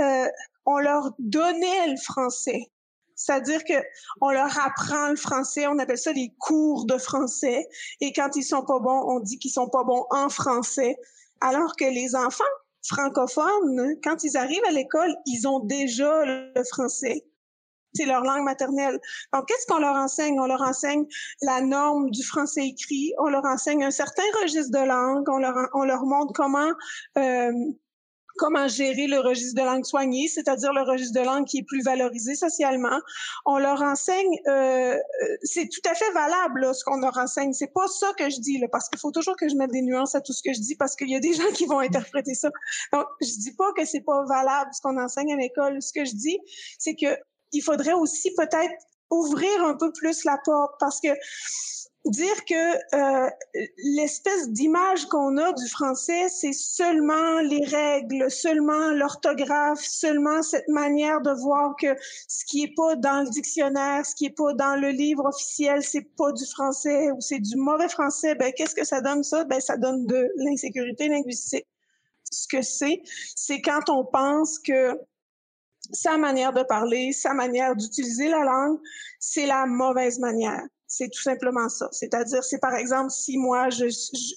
[0.00, 0.26] euh,
[0.64, 2.70] on leur donnait le français.
[3.18, 3.74] C'est-à-dire que
[4.20, 7.68] on leur apprend le français, on appelle ça les cours de français.
[8.00, 10.96] Et quand ils sont pas bons, on dit qu'ils sont pas bons en français.
[11.40, 12.44] Alors que les enfants
[12.86, 17.24] francophones, quand ils arrivent à l'école, ils ont déjà le français.
[17.92, 19.00] C'est leur langue maternelle.
[19.32, 20.38] Donc, qu'est-ce qu'on leur enseigne?
[20.38, 21.06] On leur enseigne
[21.42, 25.56] la norme du français écrit, on leur enseigne un certain registre de langue, on leur,
[25.74, 26.70] on leur montre comment
[27.16, 27.52] euh,
[28.38, 31.82] comment gérer le registre de langue soignée, c'est-à-dire le registre de langue qui est plus
[31.82, 32.98] valorisé socialement.
[33.44, 37.52] On leur enseigne, euh, euh c'est tout à fait valable là, ce qu'on leur enseigne.
[37.52, 39.82] C'est pas ça que je dis là, parce qu'il faut toujours que je mette des
[39.82, 41.80] nuances à tout ce que je dis, parce qu'il y a des gens qui vont
[41.80, 42.50] interpréter ça.
[42.92, 45.82] Donc, je dis pas que c'est pas valable ce qu'on enseigne à l'école.
[45.82, 46.38] Ce que je dis,
[46.78, 47.18] c'est que
[47.52, 48.74] il faudrait aussi peut-être
[49.10, 51.08] ouvrir un peu plus la porte, parce que
[52.10, 53.30] dire que euh,
[53.78, 61.20] l'espèce d'image qu'on a du français, c'est seulement les règles, seulement l'orthographe, seulement cette manière
[61.20, 61.96] de voir que
[62.28, 65.82] ce qui est pas dans le dictionnaire, ce qui est pas dans le livre officiel,
[65.82, 68.34] c'est pas du français ou c'est du mauvais français.
[68.34, 69.44] Ben qu'est-ce que ça donne ça?
[69.44, 71.66] Ben ça donne de l'insécurité linguistique.
[72.30, 73.02] Ce que c'est,
[73.34, 74.98] c'est quand on pense que
[75.92, 78.78] sa manière de parler, sa manière d'utiliser la langue,
[79.18, 80.62] c'est la mauvaise manière.
[80.88, 81.88] C'est tout simplement ça.
[81.92, 83.68] C'est-à-dire, c'est par exemple si moi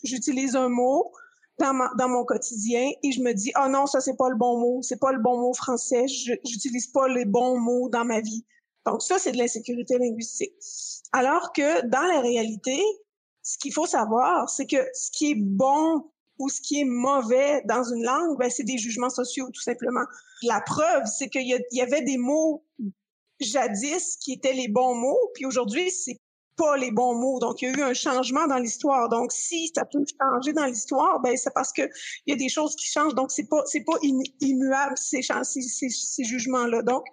[0.03, 1.11] j'utilise un mot
[1.59, 4.59] dans, dans mon quotidien et je me dis oh non ça c'est pas le bon
[4.59, 8.45] mot, c'est pas le bon mot français, j'utilise pas les bons mots dans ma vie.
[8.85, 10.53] Donc ça c'est de l'insécurité linguistique.
[11.13, 12.81] Alors que dans la réalité,
[13.43, 17.61] ce qu'il faut savoir, c'est que ce qui est bon ou ce qui est mauvais
[17.65, 20.03] dans une langue, ben, c'est des jugements sociaux, tout simplement.
[20.43, 22.65] La preuve, c'est qu'il y, y, avait des mots
[23.39, 26.19] jadis qui étaient les bons mots, puis aujourd'hui, c'est
[26.55, 27.39] pas les bons mots.
[27.39, 29.09] Donc, il y a eu un changement dans l'histoire.
[29.09, 31.83] Donc, si ça peut changer dans l'histoire, ben c'est parce que
[32.25, 33.15] il y a des choses qui changent.
[33.15, 33.97] Donc, c'est pas c'est pas
[34.41, 36.81] immuable ces, ces, ces, ces jugements-là.
[36.81, 37.03] Donc,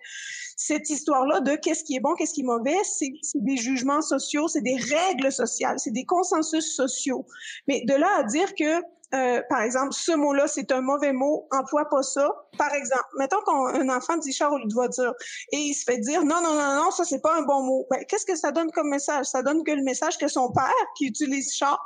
[0.56, 4.48] cette histoire-là de qu'est-ce qui est bon, qu'est-ce qui est mauvais, c'est des jugements sociaux,
[4.48, 7.24] c'est des règles sociales, c'est des consensus sociaux.
[7.68, 8.82] Mais de là à dire que
[9.14, 12.30] euh, par exemple, ce mot-là, c'est un mauvais mot, emploie pas ça.
[12.58, 15.14] Par exemple, mettons qu'un enfant dit char au lieu de voiture
[15.52, 17.86] et il se fait dire non, non, non, non, ça c'est pas un bon mot.
[17.90, 19.26] Ben, qu'est-ce que ça donne comme message?
[19.26, 21.82] Ça donne que le message que son père, qui utilise char,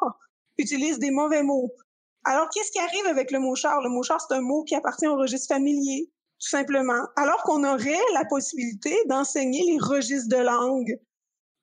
[0.58, 1.72] utilise des mauvais mots.
[2.24, 3.80] Alors, qu'est-ce qui arrive avec le mot char?
[3.82, 7.06] Le mot char, c'est un mot qui appartient au registre familier, tout simplement.
[7.16, 10.98] Alors qu'on aurait la possibilité d'enseigner les registres de langue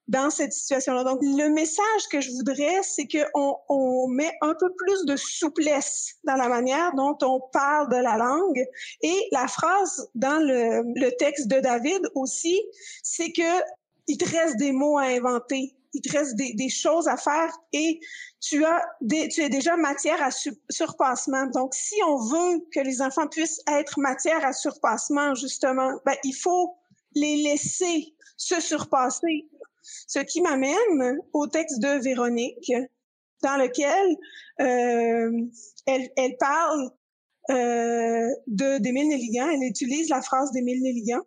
[0.10, 1.04] dans cette situation-là.
[1.04, 6.16] Donc, le message que je voudrais, c'est qu'on on met un peu plus de souplesse
[6.24, 8.66] dans la manière dont on parle de la langue.
[9.04, 12.60] Et la phrase dans le, le texte de David aussi,
[13.04, 13.64] c'est que
[14.08, 17.56] il te reste des mots à inventer, il te reste des, des choses à faire
[17.72, 18.00] et
[18.42, 20.32] tu as des, tu es déjà matière à
[20.72, 21.46] surpassement.
[21.54, 26.34] Donc, si on veut que les enfants puissent être matière à surpassement, justement, ben, il
[26.34, 26.76] faut
[27.14, 29.46] les laisser se surpasser
[30.08, 32.72] ce qui m'amène au texte de Véronique,
[33.42, 34.18] dans lequel
[34.62, 35.46] euh,
[35.86, 36.92] elle, parle
[37.50, 39.20] euh, d'Émile.
[39.54, 41.22] Elle utilise la phrase d'Émile Nelligan,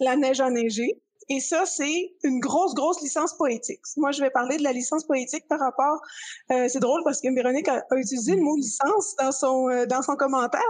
[0.00, 1.00] la neige a neigé.
[1.30, 3.80] Et ça, c'est une grosse, grosse licence poétique.
[3.96, 6.02] Moi, je vais parler de la licence poétique par rapport.
[6.50, 10.02] Euh, c'est drôle parce que Véronique a, utilisé le mot licence dans son euh, dans
[10.02, 10.60] son commentaire.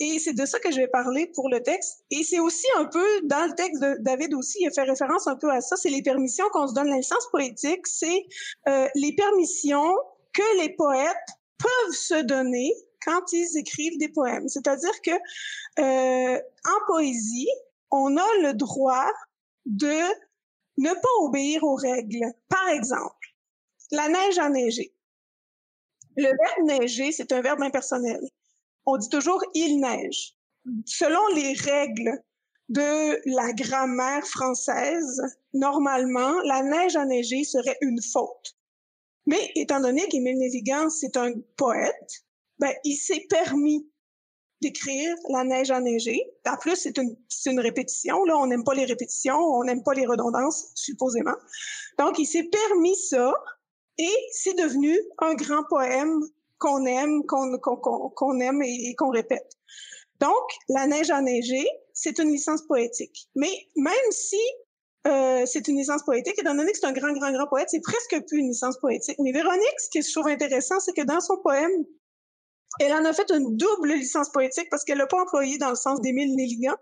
[0.00, 2.04] Et c'est de ça que je vais parler pour le texte.
[2.10, 5.28] Et c'est aussi un peu, dans le texte de David aussi, il a fait référence
[5.28, 6.88] un peu à ça, c'est les permissions qu'on se donne.
[6.88, 8.26] La licence poétique, c'est
[8.68, 9.94] euh, les permissions
[10.34, 11.16] que les poètes
[11.58, 14.48] peuvent se donner quand ils écrivent des poèmes.
[14.48, 15.12] C'est-à-dire que
[15.78, 17.48] euh, en poésie,
[17.90, 19.08] on a le droit
[19.66, 20.00] de
[20.78, 22.32] ne pas obéir aux règles.
[22.48, 23.34] Par exemple,
[23.90, 24.94] la neige a neigé.
[26.16, 28.20] Le verbe neiger, c'est un verbe impersonnel
[28.86, 30.34] on dit toujours il neige.
[30.86, 32.22] Selon les règles
[32.68, 35.20] de la grammaire française,
[35.52, 38.56] normalement, la neige enneigée serait une faute.
[39.26, 42.24] Mais étant donné qu'Émile Nelligan, c'est un poète,
[42.58, 43.88] ben, il s'est permis
[44.66, 46.20] d'écrire La neige enneigée.
[46.46, 48.24] En plus, c'est une, répétition.
[48.24, 51.36] Là, on n'aime pas les répétitions, on n'aime pas les redondances, supposément.
[51.98, 53.32] Donc, il s'est permis ça
[53.98, 56.20] et c'est devenu un grand poème
[56.58, 59.50] qu'on aime, qu'on aime et, qu'on répète.
[60.20, 63.28] Donc, La neige a neigé, c'est une licence poétique.
[63.34, 64.40] Mais même si
[65.06, 67.80] euh, c'est une licence poétique, étant donné que c'est un grand, grand, grand poète, c'est
[67.80, 69.16] presque plus une licence poétique.
[69.20, 71.84] Mais Véronique, ce qui je trouve intéressant, c'est que dans son poème,
[72.80, 75.76] elle en a fait une double licence poétique parce qu'elle l'a pas employé dans le
[75.76, 76.74] sens d'Émile Nelligan.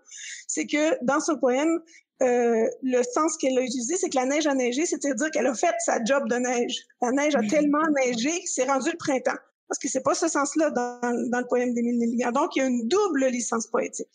[0.47, 1.79] C'est que dans ce poème,
[2.21, 5.53] euh, le sens qu'elle a utilisé, c'est que la neige a neigé, c'est-à-dire qu'elle a
[5.53, 6.85] fait sa job de neige.
[7.01, 9.37] La neige a tellement neigé que c'est rendu le printemps.
[9.67, 12.31] Parce que c'est pas ce sens-là dans, dans, le poème d'Émile Nelligan.
[12.31, 14.07] Donc, il y a une double licence poétique.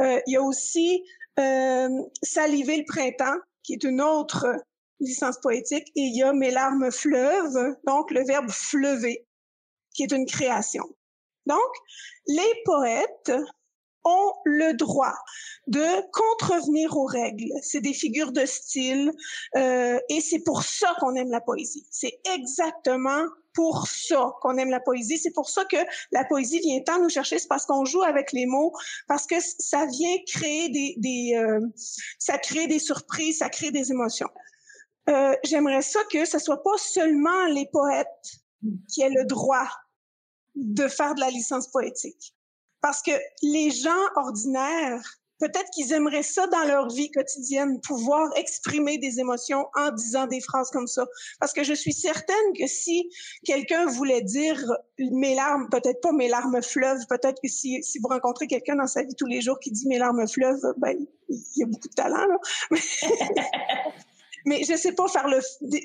[0.00, 1.04] Euh, il y a aussi
[1.38, 1.88] euh,
[2.22, 4.46] Saliver le printemps, qui est une autre
[4.98, 5.86] licence poétique.
[5.94, 9.26] Et il y a Mes larmes fleuves, donc le verbe fleuver,
[9.94, 10.84] qui est une création.
[11.48, 11.72] Donc,
[12.26, 13.32] les poètes
[14.04, 15.14] ont le droit
[15.66, 17.50] de contrevenir aux règles.
[17.62, 19.12] C'est des figures de style
[19.56, 21.86] euh, et c'est pour ça qu'on aime la poésie.
[21.90, 25.18] C'est exactement pour ça qu'on aime la poésie.
[25.18, 25.76] C'est pour ça que
[26.12, 27.38] la poésie vient tant nous chercher.
[27.38, 28.72] C'est parce qu'on joue avec les mots,
[29.08, 31.60] parce que ça vient créer des, des euh,
[32.18, 34.30] ça crée des surprises, ça crée des émotions.
[35.10, 38.06] Euh, J'aimerais ça que ce soit pas seulement les poètes
[38.88, 39.68] qui aient le droit
[40.58, 42.34] de faire de la licence poétique.
[42.80, 45.02] Parce que les gens ordinaires,
[45.38, 50.40] peut-être qu'ils aimeraient ça dans leur vie quotidienne, pouvoir exprimer des émotions en disant des
[50.40, 51.06] phrases comme ça.
[51.40, 53.10] Parce que je suis certaine que si
[53.44, 54.60] quelqu'un voulait dire
[54.98, 58.86] mes larmes, peut-être pas mes larmes fleuves, peut-être que si, si vous rencontrez quelqu'un dans
[58.86, 60.96] sa vie tous les jours qui dit mes larmes fleuves, ben,
[61.28, 62.38] il y a beaucoup de talent, là.
[64.44, 65.40] mais je sais pas faire le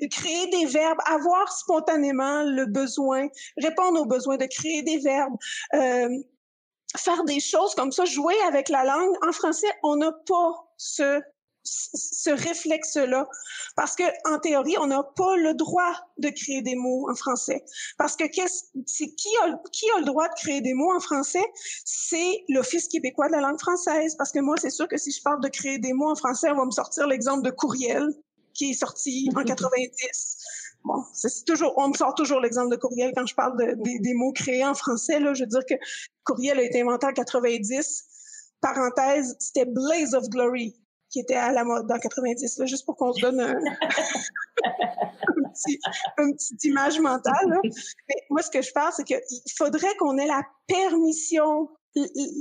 [0.08, 5.36] créer des verbes, avoir spontanément le besoin, répondre aux besoins de créer des verbes,
[5.74, 6.10] euh,
[6.98, 9.16] faire des choses comme ça, jouer avec la langue.
[9.28, 11.22] En français, on n'a pas ce
[11.64, 13.28] ce réflexe-là.
[13.76, 17.64] Parce que, en théorie, on n'a pas le droit de créer des mots en français.
[17.98, 21.46] Parce que qu'est-ce, qui a, qui a le droit de créer des mots en français?
[21.86, 24.16] C'est l'Office québécois de la langue française.
[24.18, 26.50] Parce que moi, c'est sûr que si je parle de créer des mots en français,
[26.52, 28.10] on va me sortir l'exemple de courriel
[28.54, 30.38] qui est sorti en 90.
[30.84, 34.14] Bon, c'est toujours, on me sort toujours l'exemple de courriel quand je parle de, des
[34.14, 35.20] mots créés en français.
[35.20, 35.76] Là, je veux dire que
[36.26, 38.06] courriel a été inventé en 90.
[38.62, 40.76] Parenthèse, c'était Blaze of Glory
[41.10, 43.54] qui était à la mode dans 90, là, juste pour qu'on se donne un,
[45.54, 45.80] petit,
[46.18, 47.48] une petite image mentale.
[47.48, 47.60] Là.
[47.64, 49.22] Mais moi, ce que je pense, c'est qu'il
[49.56, 51.70] faudrait qu'on ait la permission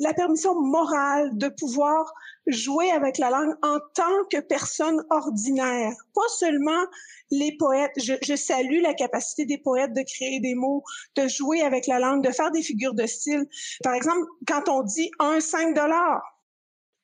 [0.01, 2.15] la permission morale de pouvoir
[2.47, 5.93] jouer avec la langue en tant que personne ordinaire.
[6.15, 6.85] Pas seulement
[7.31, 7.93] les poètes.
[7.97, 10.83] Je, je, salue la capacité des poètes de créer des mots,
[11.17, 13.47] de jouer avec la langue, de faire des figures de style.
[13.83, 16.23] Par exemple, quand on dit un 5 dollars,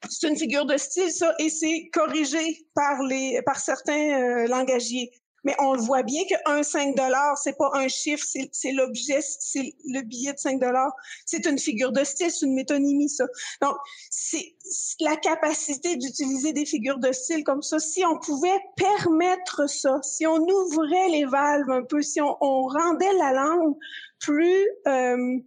[0.09, 5.11] c'est une figure de style, ça, et c'est corrigé par les, par certains euh, langagiers.
[5.49, 9.73] Mais on le voit bien qu'un 5 dollars, c'est pas un chiffre, c'est l'objet, c'est
[9.87, 10.93] le billet de 5 dollars.
[11.25, 13.25] C'est une figure de style, c'est une métonymie, ça.
[13.63, 13.75] Donc,
[14.11, 14.55] c'est
[15.01, 17.79] la capacité d'utiliser des figures de style comme ça.
[17.79, 23.15] Si on pouvait permettre ça, si on ouvrait les valves un peu, si on rendait
[23.15, 23.75] la langue
[24.21, 25.39] plus, euh,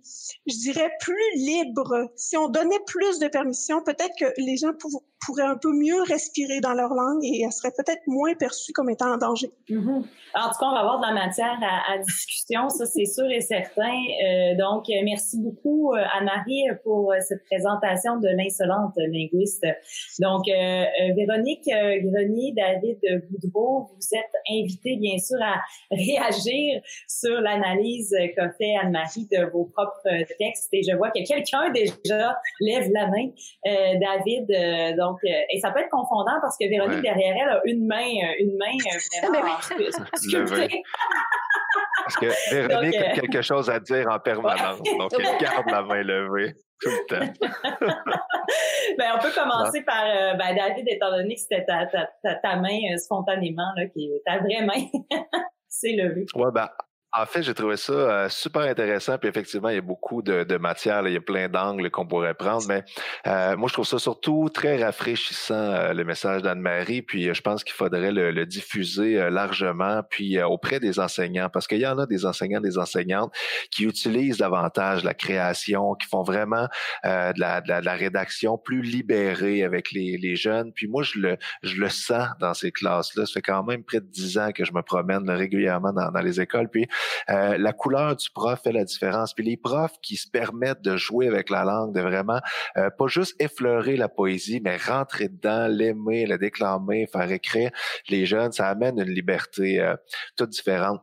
[0.47, 2.09] je dirais, plus libre.
[2.15, 4.71] Si on donnait plus de permission, peut-être que les gens
[5.25, 8.89] pourraient un peu mieux respirer dans leur langue et elles seraient peut-être moins perçues comme
[8.89, 9.51] étant en danger.
[9.69, 10.03] Mm-hmm.
[10.33, 13.41] En tout cas, on va avoir de la matière à, discussion, ça c'est sûr et
[13.41, 13.83] certain.
[13.83, 19.65] Euh, donc, merci beaucoup euh, Anne-Marie pour cette présentation de l'insolente linguiste.
[20.19, 25.61] Donc, Véronique Grenier, David Boudreau, vous êtes invité bien sûr à
[25.95, 28.49] réagir sur l'analyse qu'a
[28.81, 30.69] Anne-Marie, de vos propres textes.
[30.73, 33.29] Et je vois que quelqu'un déjà lève la main,
[33.67, 34.51] euh, David.
[34.51, 37.87] Euh, donc, euh, et ça peut être confondant parce que Véronique, derrière elle, a une
[37.87, 38.07] main,
[38.39, 38.71] une main
[39.27, 39.57] vraiment
[42.03, 44.79] Parce que Véronique a quelque chose à dire en permanence.
[44.97, 47.33] Donc, elle garde la main levée tout le temps.
[48.97, 50.03] ben, on peut commencer par
[50.37, 54.39] ben, David, étant donné que c'était ta, ta, ta, main spontanément, là, qui est ta
[54.39, 54.87] vraie main.
[55.69, 56.25] C'est levé.
[56.35, 56.67] Ouais, ben,
[57.13, 59.17] en fait, j'ai trouvé ça euh, super intéressant.
[59.17, 62.07] Puis effectivement, il y a beaucoup de, de matière, il y a plein d'angles qu'on
[62.07, 62.65] pourrait prendre.
[62.69, 62.85] Mais
[63.27, 67.01] euh, moi, je trouve ça surtout très rafraîchissant, euh, le message d'Anne-Marie.
[67.01, 71.85] Puis je pense qu'il faudrait le, diffuser largement, puis auprès des enseignants, parce qu'il y
[71.85, 73.31] en a des enseignants, des enseignantes
[73.69, 76.67] qui utilisent davantage la création, qui font vraiment
[77.03, 80.71] de la, rédaction plus libérée avec les, jeunes.
[80.73, 83.25] Puis moi, je le, je le sens dans ces classes-là.
[83.25, 86.21] Ça fait quand même près de dix ans que je me promène régulièrement dans, dans
[86.21, 86.69] les écoles.
[86.69, 86.87] Puis
[87.29, 89.33] euh, la couleur du prof fait la différence.
[89.33, 92.39] Puis les profs qui se permettent de jouer avec la langue, de vraiment
[92.77, 97.71] euh, pas juste effleurer la poésie, mais rentrer dedans, l'aimer, la déclamer, faire écrire
[98.09, 99.95] les jeunes, ça amène une liberté euh,
[100.35, 101.01] toute différente.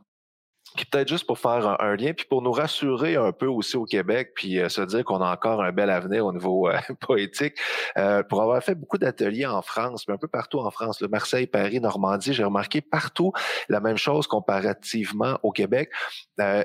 [0.78, 3.84] Puis peut-être juste pour faire un, lien, puis pour nous rassurer un peu aussi au
[3.84, 7.54] Québec, puis euh, se dire qu'on a encore un bel avenir au niveau euh, poétique,
[7.96, 11.08] euh, pour avoir fait beaucoup d'ateliers en France, mais un peu partout en France, le
[11.08, 13.32] Marseille, Paris, Normandie, j'ai remarqué partout
[13.68, 15.90] la même chose comparativement au Québec.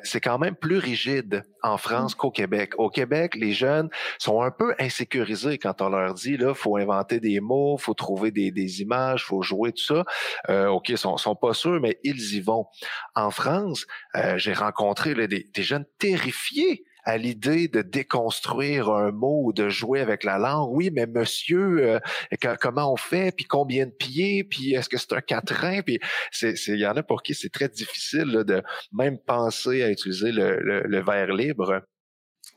[0.03, 2.17] c'est quand même plus rigide en France mmh.
[2.17, 2.73] qu'au Québec.
[2.77, 3.89] Au Québec, les jeunes
[4.19, 8.29] sont un peu insécurisés quand on leur dit là, faut inventer des mots, faut trouver
[8.29, 10.69] des, des images, faut jouer tout ça.
[10.69, 12.67] ok, ils sont, sont pas sûrs, mais ils y vont.
[13.15, 19.53] En France, euh, j'ai rencontré des, jeunes terrifiés à l'idée de déconstruire un mot ou
[19.53, 20.69] de jouer avec la langue.
[20.71, 21.99] Oui, mais monsieur,
[22.43, 25.99] euh, comment on fait, puis combien de pieds, puis est-ce que c'est un quatrain, puis
[26.41, 30.59] il y en a pour qui c'est très difficile de même penser à utiliser le,
[30.59, 31.81] le, le verre libre.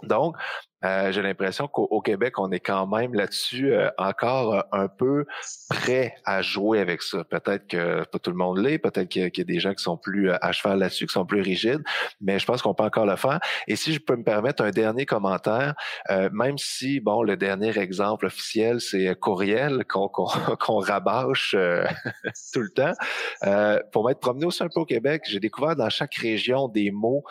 [0.02, 0.36] Donc,
[0.84, 5.24] euh, j'ai l'impression qu'au Québec, on est quand même là-dessus euh, encore euh, un peu
[5.70, 7.24] prêt à jouer avec ça.
[7.24, 9.96] Peut-être que pas tout le monde l'est, peut-être qu'il y, a des gens qui sont
[9.96, 11.82] plus à cheval là-dessus, qui sont plus rigides,
[12.20, 13.40] mais je pense qu'on peut encore le faire.
[13.68, 15.74] Et si je peux me permettre un dernier commentaire,
[16.32, 21.56] même si, bon, le dernier exemple officiel, c'est courriel qu'on qu'on rabâche
[22.52, 26.14] tout le temps, pour m'être promené aussi un peu au Québec, j'ai découvert dans chaque
[26.14, 27.24] région des mots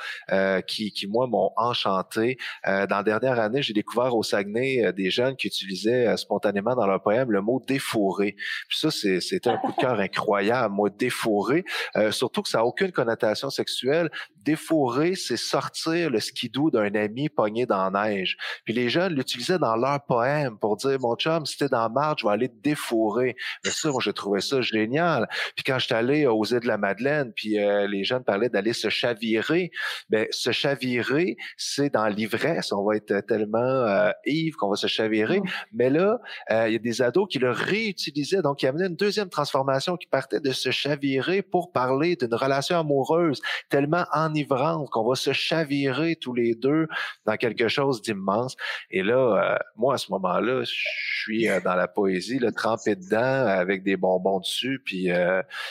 [0.68, 2.38] qui, qui, moi, m'ont enchanté.
[2.66, 6.76] dans la dernière année, j'ai découvert au Saguenay euh, des jeunes qui utilisaient euh, spontanément
[6.76, 8.36] dans leur poème le mot défouré.
[8.68, 11.64] Puis ça, c'était un coup de cœur incroyable, moi, défouré.
[11.96, 14.10] Euh, surtout que ça n'a aucune connotation sexuelle.
[14.44, 18.38] Défouré, c'est sortir le skidoo d'un ami pogné dans la neige.
[18.64, 22.22] Puis les jeunes l'utilisaient dans leur poème pour dire, mon chum, si t'es dans marge,
[22.22, 23.36] je vais aller te défourrer.
[23.64, 25.28] Mais ça, moi, j'ai trouvé ça génial.
[25.56, 27.58] Puis quand j'étais allé aux îles de la Madeleine, puis
[27.90, 29.72] les jeunes parlaient d'aller se chavirer,
[30.10, 32.72] ben se chavirer, c'est dans l'ivresse.
[32.72, 35.40] On va être tellement euh, Yves qu'on va se chavirer.
[35.40, 35.44] Mm.
[35.74, 36.20] Mais là,
[36.52, 39.30] euh, il y a des ados qui le réutilisaient, donc il y avait une deuxième
[39.30, 45.16] transformation qui partait de se chavirer pour parler d'une relation amoureuse tellement enivrante qu'on va
[45.16, 46.88] se chavirer tous les deux
[47.26, 48.56] dans quelque chose d'immense.
[48.90, 50.74] Et là, euh, moi, à ce moment-là, je
[51.24, 55.10] suis dans la poésie, le trempé dedans avec des bonbons dessus, puis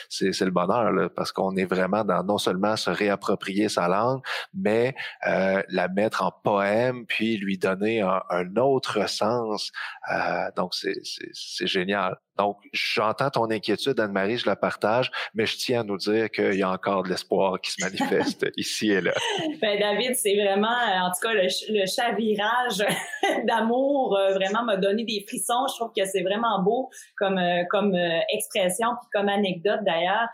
[0.09, 4.21] c'est le bonheur, là, parce qu'on est vraiment dans non seulement se réapproprier sa langue,
[4.53, 9.71] mais la mettre en poème, puis lui donner un, autre sens.
[10.11, 12.17] Euh, donc, c'est génial.
[12.37, 16.55] Donc, j'entends ton inquiétude, Anne-Marie, je la partage, mais je tiens à nous dire qu'il
[16.55, 19.13] y a encore de l'espoir qui se manifeste ici et là.
[19.61, 22.85] Ben, David, c'est vraiment, en tout cas, le, chavirage
[23.47, 25.65] d'amour euh, vraiment m'a donné des frissons.
[25.69, 27.95] Je trouve que c'est vraiment beau comme, euh, comme
[28.33, 30.27] expression puis comme anecdote d'ailleurs.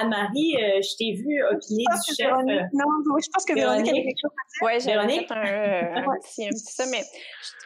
[0.00, 2.30] Anne-Marie, je t'ai vu opiner du chef.
[2.72, 4.62] non, je pense que Véronique, avait quelque chose à dire.
[4.62, 7.02] Oui, j'ai un, un, petit, petit ça, mais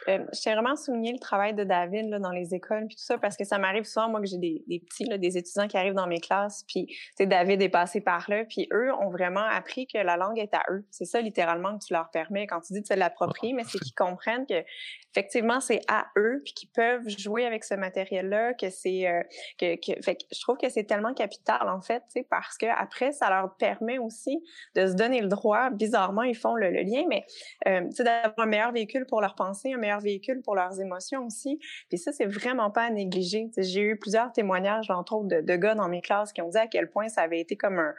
[0.07, 3.17] euh, j'ai vraiment souligné le travail de David là, dans les écoles puis tout ça
[3.17, 5.77] parce que ça m'arrive souvent, moi, que j'ai des, des, petits, là, des étudiants qui
[5.77, 6.87] arrivent dans mes classes, puis
[7.19, 10.63] David est passé par là, puis eux ont vraiment appris que la langue est à
[10.69, 10.85] eux.
[10.91, 13.79] C'est ça, littéralement, que tu leur permets quand tu dis de se l'approprier, mais c'est
[13.79, 14.63] qu'ils comprennent que
[15.11, 19.07] effectivement, c'est à eux, puis qu'ils peuvent jouer avec ce matériel-là, que c'est...
[19.07, 19.21] Euh,
[19.57, 23.11] que, que, fait que je trouve que c'est tellement capital, en fait, parce que après
[23.11, 24.43] ça leur permet aussi
[24.75, 25.69] de se donner le droit.
[25.69, 27.25] Bizarrement, ils font le, lien, mais
[27.67, 31.59] euh, d'avoir un meilleur véhicule pour leur pensée, un meilleur véhicule pour leurs émotions aussi.
[31.89, 33.49] Puis ça, c'est vraiment pas à négliger.
[33.57, 36.67] J'ai eu plusieurs témoignages, entre autres, de, gars dans mes classes qui ont dit à
[36.67, 37.93] quel point ça avait été comme un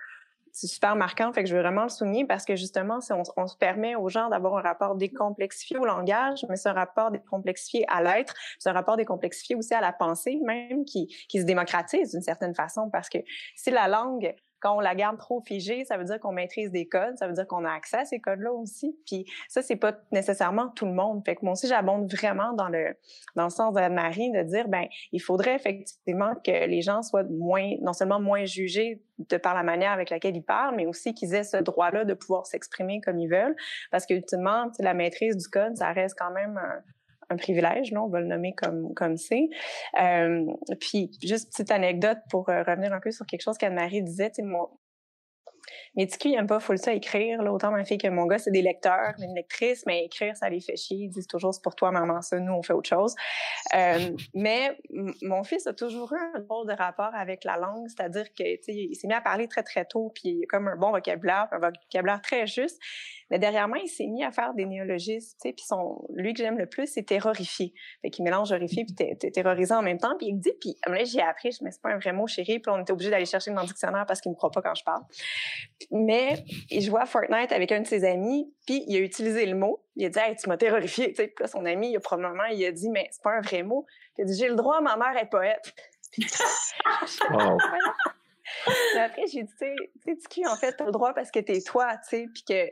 [0.51, 3.47] c'est super marquant, fait que je veux vraiment le souligner parce que justement, on, on
[3.47, 7.85] se permet aux gens d'avoir un rapport décomplexifié au langage, mais c'est un rapport décomplexifié
[7.89, 12.11] à l'être, c'est un rapport décomplexifié aussi à la pensée même qui, qui se démocratise
[12.11, 13.18] d'une certaine façon parce que
[13.55, 16.86] si la langue quand on la garde trop figée, ça veut dire qu'on maîtrise des
[16.86, 18.96] codes, ça veut dire qu'on a accès à ces codes-là aussi.
[19.06, 21.22] Puis ça, c'est pas nécessairement tout le monde.
[21.24, 22.96] Fait que moi aussi, j'abonde vraiment dans le
[23.36, 27.24] dans le sens de Marie de dire, ben, il faudrait effectivement que les gens soient
[27.24, 31.14] moins, non seulement moins jugés de par la manière avec laquelle ils parlent, mais aussi
[31.14, 33.56] qu'ils aient ce droit-là de pouvoir s'exprimer comme ils veulent.
[33.90, 36.82] Parce qu'ultimement, la maîtrise du code, ça reste quand même un,
[37.31, 39.49] un privilège, non, on va le nommer comme comme c'est.
[40.01, 40.47] Euh,
[40.81, 44.68] puis juste petite anecdote pour euh, revenir un peu sur quelque chose qu'Anne-Marie disait, mon
[45.97, 47.43] petits ils pas full ça écrire.
[47.43, 47.53] Là?
[47.53, 50.61] Autant ma fille que mon gars, c'est des lecteurs, une lectrice, mais écrire, ça les
[50.61, 50.99] fait chier.
[50.99, 53.14] Ils disent toujours c'est pour toi, maman, ça, nous, on fait autre chose.
[53.74, 54.76] Euh, mais
[55.22, 58.95] mon fils a toujours eu un drôle de rapport avec la langue, c'est-à-dire que il
[58.95, 61.59] s'est mis à parler très, très tôt, puis il a comme un bon vocabulaire, un
[61.59, 62.78] vocabulaire très juste.
[63.30, 66.59] Mais derrière moi, il s'est mis à faire des néologismes, puis son, lui que j'aime
[66.59, 67.74] le plus, c'est terrorifié.
[68.03, 70.16] Fait mélange horrifié puis terrorisant en même temps.
[70.18, 72.59] Puis il me dit, puis là, j'ai appris, mais c'est pas un vrai mot, chéri.
[72.59, 74.84] Puis on était obligé d'aller chercher dans dictionnaire parce qu'il me croit pas quand je
[74.84, 75.03] parle.
[75.91, 79.55] Mais il jouait à Fortnite avec un de ses amis, puis il a utilisé le
[79.55, 79.83] mot.
[79.97, 81.12] Il a dit, hey, tu m'as terrorifié.
[81.12, 83.41] Tu puis là, son ami, il a probablement, il a dit, mais c'est pas un
[83.41, 83.87] vrai mot.
[84.16, 85.72] Il a dit, j'ai le droit, ma mère est poète.
[86.16, 86.26] Mais
[89.01, 92.09] après, j'ai dit, tu sais, en fait, t'as le droit parce que t'es toi, tu
[92.09, 92.70] sais, puis que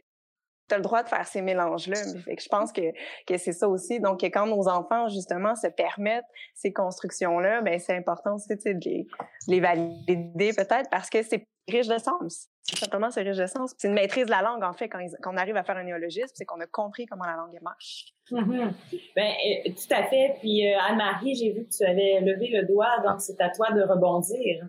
[0.68, 1.98] t'as le droit de faire ces mélanges-là.
[2.24, 2.92] Fait que je pense que,
[3.26, 4.00] que c'est ça aussi.
[4.00, 9.04] Donc, quand nos enfants, justement, se permettent ces constructions-là, ben c'est important aussi, de les,
[9.04, 9.08] de
[9.48, 12.48] les valider peut-être parce que c'est riche de sens.
[12.62, 13.72] C'est simplement c'est riche de sens.
[13.76, 16.32] C'est une maîtrise de la langue, en fait, quand, on arrive à faire un néologisme,
[16.34, 18.14] c'est qu'on a compris comment la langue marche.
[18.30, 18.72] Mm-hmm.
[19.14, 19.32] Ben,
[19.66, 20.36] euh, tout à fait.
[20.40, 23.70] Puis, euh, Anne-Marie, j'ai vu que tu avais levé le doigt, donc c'est à toi
[23.72, 24.68] de rebondir.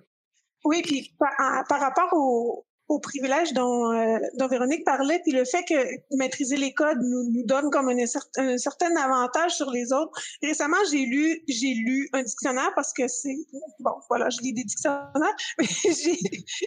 [0.66, 5.64] Oui, puis par rapport au, au privilège dont, euh, dont Véronique parlait, puis le fait
[5.64, 10.12] que maîtriser les codes nous, nous donne comme un, un, certain avantage sur les autres.
[10.42, 13.38] Récemment, j'ai lu j'ai lu un dictionnaire parce que c'est
[13.80, 15.12] bon, voilà, je lis des dictionnaires,
[15.60, 16.18] mais j'ai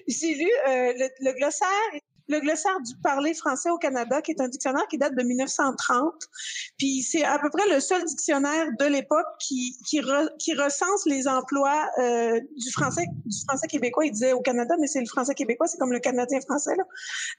[0.08, 1.68] j'ai lu euh, le, le, glossaire
[2.30, 6.14] le glossaire du parler français au Canada, qui est un dictionnaire qui date de 1930.
[6.78, 11.88] Puis c'est à peu près le seul dictionnaire de l'époque qui, qui, recense les emplois
[11.98, 14.06] euh, du français du français québécois.
[14.06, 16.76] Il disait au Canada, mais c'est le français québécois, c'est comme le canadien français.
[16.76, 16.84] Là.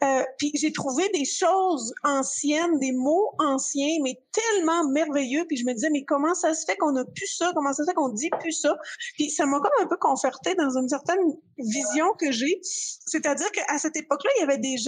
[0.04, 5.46] Euh, puis j'ai trouvé des choses anciennes, des mots anciens, mais tellement merveilleux.
[5.48, 7.52] Puis je me disais, mais comment ça se fait qu'on a plus ça?
[7.56, 8.78] Comment ça se fait qu'on dit plus ça?
[9.16, 11.20] Puis ça m'a comme un peu conforté dans une certaine
[11.58, 12.60] vision que j'ai.
[12.64, 14.81] C'est-à-dire qu'à cette époque-là, il y avait des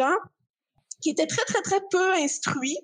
[1.01, 2.79] qui étaient très, très, très peu instruits,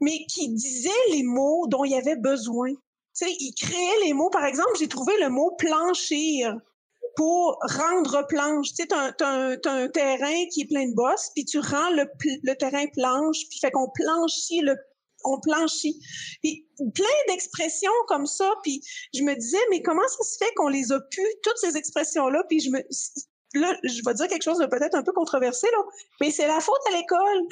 [0.00, 2.70] mais qui disaient les mots dont il y avait besoin.
[2.72, 4.30] Tu sais, ils créaient les mots.
[4.30, 6.56] Par exemple, j'ai trouvé le mot planchir
[7.16, 8.68] pour rendre planche.
[8.70, 12.86] Tu sais, t'as un, terrain qui est plein de bosses, puis tu rends le, terrain
[12.86, 14.76] planche, puis fait qu'on planchit le
[15.24, 16.00] on planchit.
[16.42, 18.82] Plein d'expressions comme ça, puis
[19.14, 22.42] je me disais, mais comment ça se fait qu'on les a pu, toutes ces expressions-là,
[22.48, 22.80] puis je me,
[23.54, 25.78] là, je vais dire quelque chose de peut-être un peu controversé, là,
[26.20, 27.48] mais c'est la faute à l'école.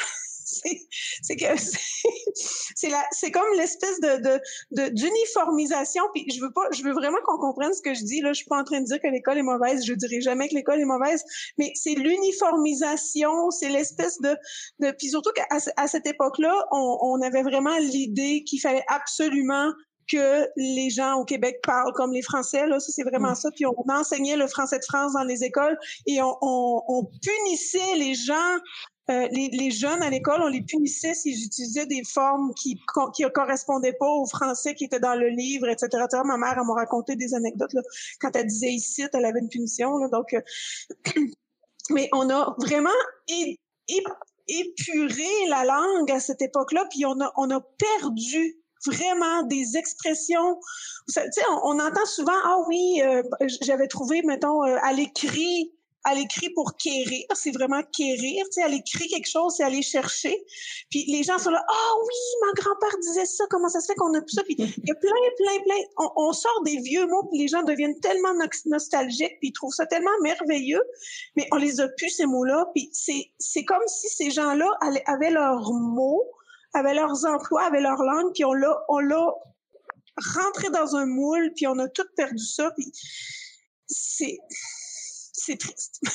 [1.23, 1.57] c'est que
[2.35, 7.73] c'est c'est comme l'espèce de d'uniformisation puis je veux pas je veux vraiment qu'on comprenne
[7.73, 9.43] ce que je dis là je suis pas en train de dire que l'école est
[9.43, 11.23] mauvaise je dirais jamais que l'école est mauvaise
[11.59, 14.37] mais c'est l'uniformisation c'est l'espèce de
[14.81, 15.47] de puis surtout qu'à
[15.77, 19.73] à cette époque-là on, on avait vraiment l'idée qu'il fallait absolument
[20.11, 22.67] que les gens au Québec parlent comme les Français.
[22.67, 23.37] Là, ça, c'est vraiment mm.
[23.37, 23.51] ça.
[23.51, 27.97] Puis on enseignait le français de France dans les écoles et on, on, on punissait
[27.97, 28.57] les gens
[29.11, 32.79] euh, les, les, jeunes à l'école, on les punissait s'ils utilisaient des formes qui
[33.13, 35.89] qui correspondaient pas au français qui était dans le livre, etc.
[36.25, 37.81] Ma mère, elle m'a raconté des anecdotes là,
[38.21, 39.97] quand elle disait ici, elle avait une punition.
[39.99, 40.41] Là, donc, euh,
[41.91, 42.91] mais on a vraiment
[44.47, 50.59] épuré la langue à cette époque-là, puis on a on a perdu vraiment des expressions.
[51.09, 53.23] Tu sais, on, entend souvent, ah oui, euh,
[53.63, 55.73] j'avais trouvé, mettons, euh, à l'écrit,
[56.05, 59.83] à l'écrit pour quérir, c'est vraiment quérir, tu sais, à l'écrit quelque chose, c'est aller
[59.83, 60.35] chercher.
[60.91, 63.87] Puis les gens sont là, ah oh, oui, mon grand-père disait ça, comment ça se
[63.87, 64.43] fait qu'on a plus ça?
[64.45, 65.85] Puis il y a plein, plein, plein.
[65.99, 68.33] On, on, sort des vieux mots, puis les gens deviennent tellement
[68.67, 70.83] nostalgiques, puis ils trouvent ça tellement merveilleux,
[71.37, 72.67] mais on les a plus ces mots-là.
[72.75, 74.69] Puis c'est comme si ces gens-là
[75.07, 76.25] avaient leurs mots,
[76.75, 79.27] avaient leurs emplois, avaient leur langue, puis on l'a, on l'a
[80.35, 82.93] rentré dans un moule, puis on a tout perdu ça, puis
[83.87, 84.39] c'est
[85.41, 86.01] c'est triste.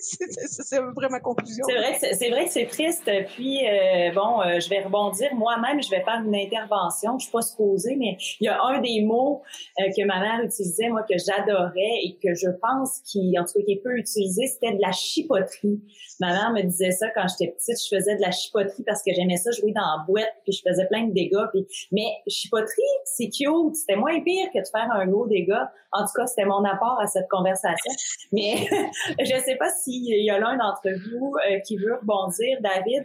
[0.00, 1.64] c'est à peu près ma conclusion.
[1.68, 3.10] C'est vrai, c'est vrai que c'est triste.
[3.34, 5.34] Puis, euh, bon, euh, je vais rebondir.
[5.34, 7.18] Moi-même, je vais faire une intervention.
[7.18, 9.42] Je suis pas supposée, mais il y a un des mots
[9.80, 13.58] euh, que ma mère utilisait, moi, que j'adorais et que je pense qui, en tout
[13.58, 15.80] cas, qui est peu utilisé, c'était de la chipoterie.
[16.20, 17.76] Ma mère me disait ça quand j'étais petite.
[17.90, 20.62] Je faisais de la chipoterie parce que j'aimais ça jouer dans la boîte, puis je
[20.68, 21.46] faisais plein de dégâts.
[21.52, 21.66] Puis...
[21.92, 23.74] Mais chipoterie, c'est cute.
[23.74, 25.70] C'était moins pire que de faire un gros dégât.
[25.92, 27.92] En tout cas, c'était mon apport à cette conversation.
[28.32, 28.66] Mais
[29.18, 33.04] je ne sais pas s'il y a l'un d'entre vous euh, qui veut rebondir, David.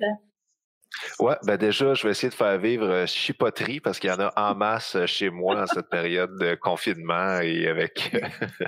[1.19, 4.19] Ouais, ben déjà, je vais essayer de faire vivre euh, chipoterie parce qu'il y en
[4.19, 8.15] a en masse euh, chez moi en cette période de confinement et avec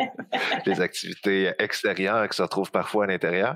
[0.66, 3.56] les activités extérieures qui se retrouvent parfois à l'intérieur.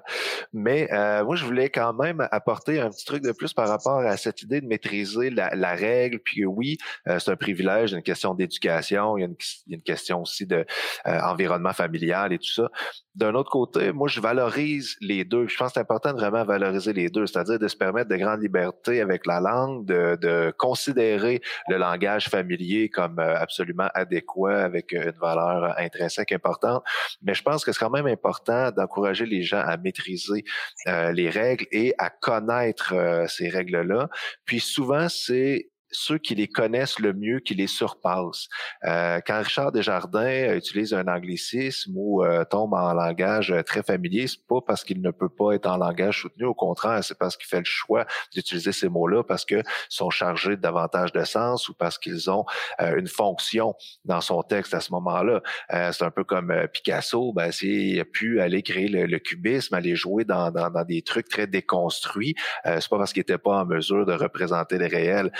[0.53, 3.99] Mais euh, moi, je voulais quand même apporter un petit truc de plus par rapport
[3.99, 6.19] à cette idée de maîtriser la, règle.
[6.19, 9.28] Puis oui, c'est un privilège, une question d'éducation, il, y a
[9.69, 10.65] une question aussi de
[11.05, 12.69] environnement familial et tout ça.
[13.15, 15.47] D'un autre côté, moi, je valorise les deux.
[15.47, 18.17] Je pense que c'est important de vraiment valoriser les deux, c'est-à-dire de se permettre de
[18.17, 24.91] grandes libertés avec la langue, de, considérer le langage familier comme euh, absolument adéquat avec
[24.91, 26.84] une valeur intrinsèque importante.
[27.22, 30.43] Mais je pense que c'est quand même important d'encourager les gens à maîtriser
[30.88, 34.09] euh, les règles et à connaître euh, ces règles-là.
[34.45, 38.48] Puis souvent, c'est ceux qui les connaissent le mieux qui les surpassent.
[38.86, 44.46] Euh, quand Richard Desjardins utilise un anglicisme ou euh, tombe en langage très familier, c'est
[44.48, 47.48] pas parce qu'il ne peut pas être en langage soutenu, au contraire, c'est parce qu'il
[47.48, 51.98] fait le choix d'utiliser ces mots-là parce que sont chargés davantage de sens ou parce
[51.98, 52.46] qu'ils ont
[52.80, 53.76] euh, une fonction
[54.06, 55.42] dans son texte à ce moment-là.
[55.74, 59.96] Euh, c'est un peu comme Picasso, ben, s'il a pu aller créer le, cubisme, aller
[59.96, 62.36] jouer dans, dans, dans, des trucs très déconstruits,
[62.66, 65.32] c'est pas parce qu'il était pas en mesure de représenter le réel.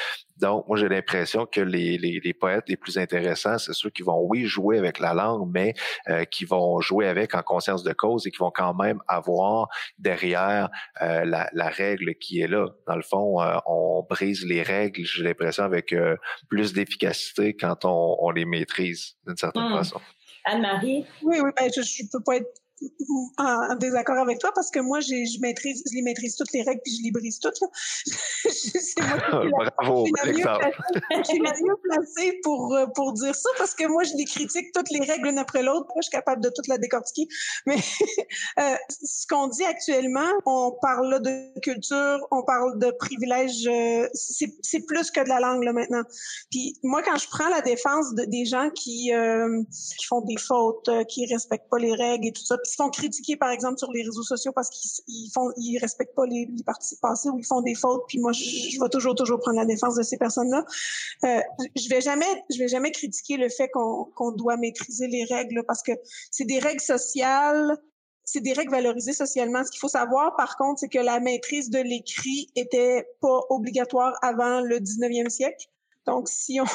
[0.42, 4.02] Donc, moi, j'ai l'impression que les, les, les, poètes les plus intéressants, c'est ceux qui
[4.02, 5.76] vont, oui, jouer avec la langue, mais
[6.10, 9.68] euh, qui vont jouer avec en conscience de cause et qui vont quand même avoir
[10.00, 10.70] derrière
[11.02, 12.68] euh, la, la, règle qui est là.
[12.88, 15.94] Dans le fond, euh, on brise les règles, j'ai l'impression, avec
[16.50, 19.78] plus d'efficacité quand on, on, les maîtrise d'une certaine hmm.
[19.78, 20.02] façon.
[20.46, 21.06] Anne-Marie?
[21.22, 22.61] Oui, oui, ben, je ne peux pas être
[23.38, 26.82] en, désaccord avec toi parce que moi, je maîtrise, je les maîtrise toutes les règles
[26.84, 27.60] puis je les brise toutes.
[28.06, 29.66] c'est moi
[31.24, 34.26] qui suis la, mieux placée pour, euh, pour dire ça parce que moi, je les
[34.26, 35.88] critique toutes les règles l'une après l'autre.
[35.88, 37.28] Moi, je suis capable de toutes la décortiquer.
[37.66, 37.78] Mais
[38.60, 43.68] euh, ce qu'on dit actuellement, on parle là de culture, on parle de privilèges.
[43.68, 46.04] Euh, c'est plus que de la langue là maintenant.
[46.50, 49.62] Puis moi, quand je prends la défense de, des gens qui, euh,
[49.98, 53.36] qui font des fautes, qui respectent pas les règles et tout ça, se font critiquer,
[53.38, 56.98] par exemple, sur les réseaux sociaux parce qu'ils font, ils respectent pas les, les parties
[57.02, 58.04] passées ou ils font des fautes.
[58.08, 60.66] Puis moi, je, je, vais toujours, toujours prendre la défense de ces personnes-là.
[61.26, 61.42] Euh,
[61.76, 65.64] je vais jamais, je vais jamais critiquer le fait qu'on qu'on doit maîtriser les règles
[65.68, 65.92] parce que
[66.32, 67.78] c'est des règles sociales
[68.24, 69.64] c'est des règles valorisées socialement.
[69.64, 74.14] Ce qu'il faut savoir, par contre, c'est que la maîtrise de l'écrit était pas obligatoire
[74.22, 75.68] avant le 19e siècle.
[76.06, 76.66] Donc, si on,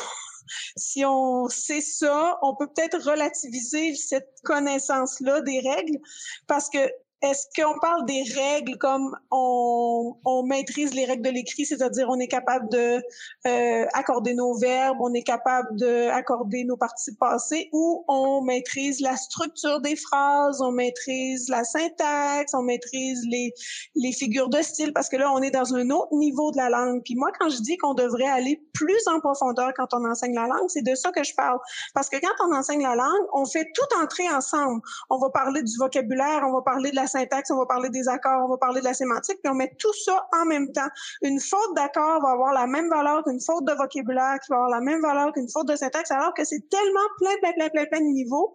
[0.77, 5.99] si on sait ça, on peut peut-être relativiser cette connaissance-là des règles
[6.47, 6.79] parce que
[7.23, 10.15] est-ce qu'on parle des règles comme on,
[10.47, 13.03] maîtrise les règles de l'écrit, c'est-à-dire on est capable de
[13.47, 19.01] euh, accorder nos verbes, on est capable de accorder nos participes passés, ou on maîtrise
[19.01, 23.53] la structure des phrases, on maîtrise la syntaxe, on maîtrise les
[23.95, 26.69] les figures de style, parce que là on est dans un autre niveau de la
[26.69, 27.03] langue.
[27.03, 30.47] Puis moi quand je dis qu'on devrait aller plus en profondeur quand on enseigne la
[30.47, 31.59] langue, c'est de ça que je parle,
[31.95, 34.81] parce que quand on enseigne la langue, on fait tout entrer ensemble.
[35.11, 38.09] On va parler du vocabulaire, on va parler de la syntaxe, on va parler des
[38.09, 40.89] accords, on va parler de la sémantique, puis on met tout ça en même temps.
[41.23, 44.71] Une faute d'accord va avoir la même valeur qu'une faute de vocabulaire, qui va avoir
[44.71, 47.87] la même valeur qu'une faute de syntaxe, alors que c'est tellement plein, plein, plein, plein,
[47.87, 48.53] plein de niveaux.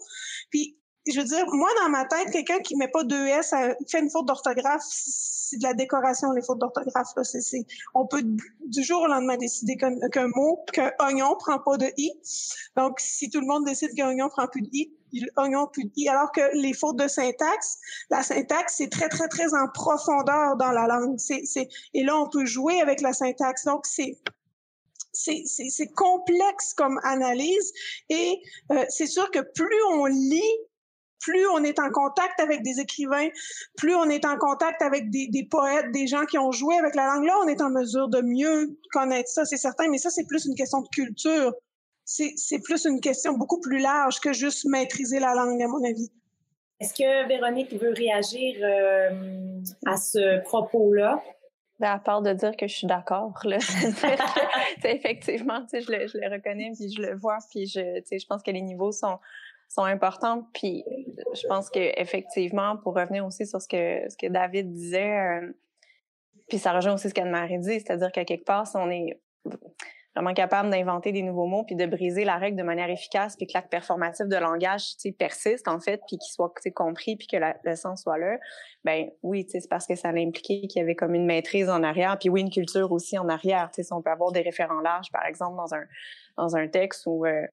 [0.49, 0.77] Puis
[1.07, 3.53] je veux dire, moi, dans ma tête, quelqu'un qui met pas deux S,
[3.87, 7.09] fait une faute d'orthographe, c'est de la décoration, les fautes d'orthographe.
[7.15, 7.23] Là.
[7.23, 11.87] C'est, on peut du jour au lendemain décider qu'un, mot, qu'un oignon prend pas de
[11.97, 12.11] I.
[12.77, 14.93] Donc, si tout le monde décide qu'un oignon prend plus de I,
[16.07, 17.77] Alors que les fautes de syntaxe,
[18.09, 21.17] la syntaxe, c'est très, très, très en profondeur dans la langue.
[21.17, 23.65] C'est, c'est, et là, on peut jouer avec la syntaxe.
[23.65, 24.17] Donc, c'est,
[25.13, 27.73] c'est complexe comme analyse
[28.09, 28.41] et
[28.71, 30.57] euh, c'est sûr que plus on lit
[31.21, 33.29] plus on est en contact avec des écrivains,
[33.77, 36.95] plus on est en contact avec des, des, poètes, des gens qui ont joué avec
[36.95, 40.09] la langue, là, on est en mesure de mieux connaître ça, c'est certain, mais ça,
[40.09, 41.53] c'est plus une question de culture.
[42.35, 46.11] C'est plus une question beaucoup plus large que juste maîtriser la langue, à mon avis.
[46.79, 51.21] Est-ce que Véronique veut réagir euh, à ce propos-là?
[51.79, 53.57] Ben, à part de dire que je suis d'accord, là.
[54.83, 58.51] effectivement, je le, je le reconnais, puis je le vois, puis je, je pense que
[58.51, 59.19] les niveaux sont,
[59.69, 60.45] sont importantes.
[60.53, 60.83] Puis
[61.33, 65.51] je pense que effectivement, pour revenir aussi sur ce que ce que David disait, euh,
[66.49, 69.19] puis ça rejoint aussi ce qu'Anne-Marie dit, c'est-à-dire qu'à quelque part, si on est
[70.15, 73.47] vraiment capable d'inventer des nouveaux mots puis de briser la règle de manière efficace puis
[73.47, 77.75] que l'acte performatif de langage persiste en fait puis qu'il soit compris puis que le
[77.75, 78.37] sens soit là
[78.83, 82.17] ben oui c'est parce que ça impliqué qu'il y avait comme une maîtrise en arrière
[82.19, 84.81] puis oui une culture aussi en arrière tu sais si on peut avoir des référents
[84.81, 85.83] larges par exemple dans un
[86.37, 87.45] dans un texte où euh,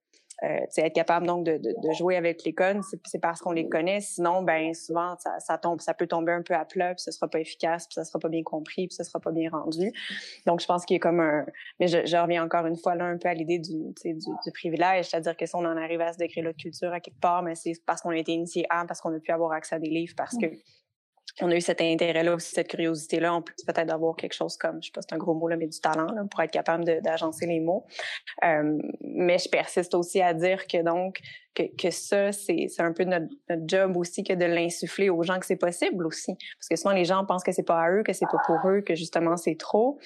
[0.45, 3.69] euh, être capable donc de, de, de jouer avec les codes, c'est parce qu'on les
[3.69, 4.01] connaît.
[4.01, 7.11] Sinon, ben souvent ça, ça, tombe, ça peut tomber un peu à plat, puis ce
[7.11, 9.93] sera pas efficace, puis ça sera pas bien compris, puis ce sera pas bien rendu.
[10.47, 11.45] Donc je pense qu'il y a comme un,
[11.81, 14.53] mais je, je, reviens encore une fois là un peu à l'idée du, du, du
[14.53, 17.43] privilège, c'est-à-dire que si on en arrive à se décrire notre culture à quelque part,
[17.43, 19.79] mais c'est parce qu'on a été initié à, parce qu'on a pu avoir accès à
[19.79, 20.47] des livres, parce que
[21.41, 24.83] on a eu cet intérêt-là aussi, cette curiosité-là, en plus peut-être d'avoir quelque chose comme,
[24.83, 26.85] je sais pas, c'est un gros mot là, mais du talent là, pour être capable
[26.85, 27.85] d'agencer les mots.
[28.45, 31.21] Euh, mais je persiste aussi à dire que donc
[31.55, 35.39] que, que ça, c'est un peu notre, notre, job aussi que de l'insuffler aux gens
[35.39, 38.03] que c'est possible aussi, parce que souvent les gens pensent que c'est pas à eux,
[38.03, 39.99] que c'est pas pour eux, que justement c'est trop.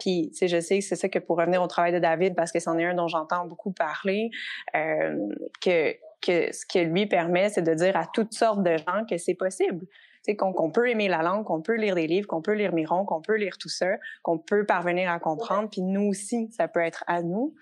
[0.00, 2.52] Puis, tu sais, je sais c'est ça que pour revenir au travail de David, parce
[2.52, 4.30] que c'en est un dont j'entends beaucoup parler,
[4.74, 5.28] euh,
[5.60, 9.18] que que ce que lui permet, c'est de dire à toutes sortes de gens que
[9.18, 9.86] c'est possible
[10.26, 13.04] sais, qu'on peut aimer la langue, qu'on peut lire des livres, qu'on peut lire Miron,
[13.04, 16.80] qu'on peut lire tout ça, qu'on peut parvenir à comprendre, puis nous aussi, ça peut
[16.80, 17.54] être à nous.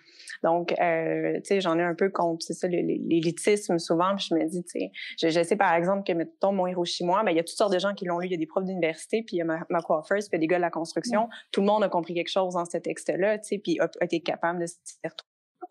[0.42, 4.34] Donc, euh, tu sais, j'en ai un peu contre, c'est ça, l'élitisme souvent, puis je
[4.34, 7.36] me dis, tu sais, je, je, sais par exemple que, mettons, mon Hiroshima, ben, il
[7.36, 9.22] y a toutes sortes de gens qui l'ont lu, il y a des profs d'université,
[9.22, 11.66] puis il y a ma, ma coiffeuse, puis des gars de la construction, tout le
[11.66, 14.60] monde a compris quelque chose dans ce texte-là, tu sais, puis a, a été capable
[14.60, 14.74] de se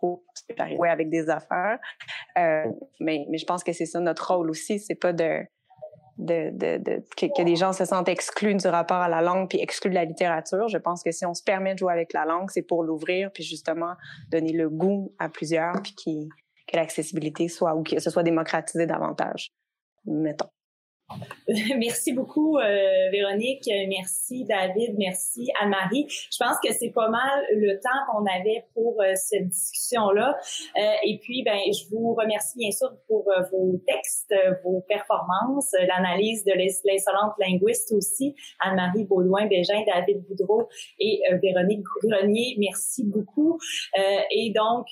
[0.02, 1.80] retrouver avec des affaires.
[2.38, 2.66] Euh,
[3.00, 5.42] mais, mais je pense que c'est ça notre rôle aussi, c'est pas de
[6.18, 9.50] de, de, de que, que, des gens se sentent exclus du rapport à la langue
[9.50, 10.68] puis exclus de la littérature.
[10.68, 13.32] Je pense que si on se permet de jouer avec la langue, c'est pour l'ouvrir
[13.32, 13.94] puis justement
[14.30, 16.30] donner le goût à plusieurs puis qui,
[16.68, 19.52] que l'accessibilité soit ou que ce soit démocratisé davantage,
[20.06, 20.50] mettons.
[21.78, 23.70] Merci beaucoup, euh, Véronique.
[23.90, 24.96] Merci, David.
[24.98, 26.08] Merci, Anne-Marie.
[26.10, 30.38] Je pense que c'est pas mal le temps qu'on avait pour euh, cette discussion-là.
[30.78, 34.34] Euh, et puis, ben, je vous remercie bien sûr pour vos textes,
[34.64, 42.56] vos performances, l'analyse de l'insolente linguiste aussi, Anne-Marie Baudouin-Bégin, David Boudreau et Véronique Grenier.
[42.58, 43.60] Merci beaucoup.
[44.32, 44.86] et donc,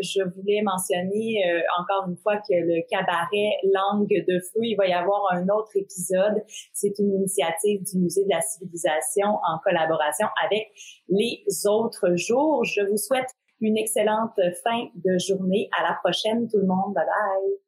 [0.00, 1.42] je voulais mentionner
[1.78, 6.42] encore une fois que le cabaret Langue de Feu, il va y avoir un épisode.
[6.72, 10.68] C'est une initiative du Musée de la civilisation en collaboration avec
[11.08, 12.64] les autres jours.
[12.64, 15.68] Je vous souhaite une excellente fin de journée.
[15.78, 16.94] À la prochaine, tout le monde.
[16.94, 17.61] Bye bye.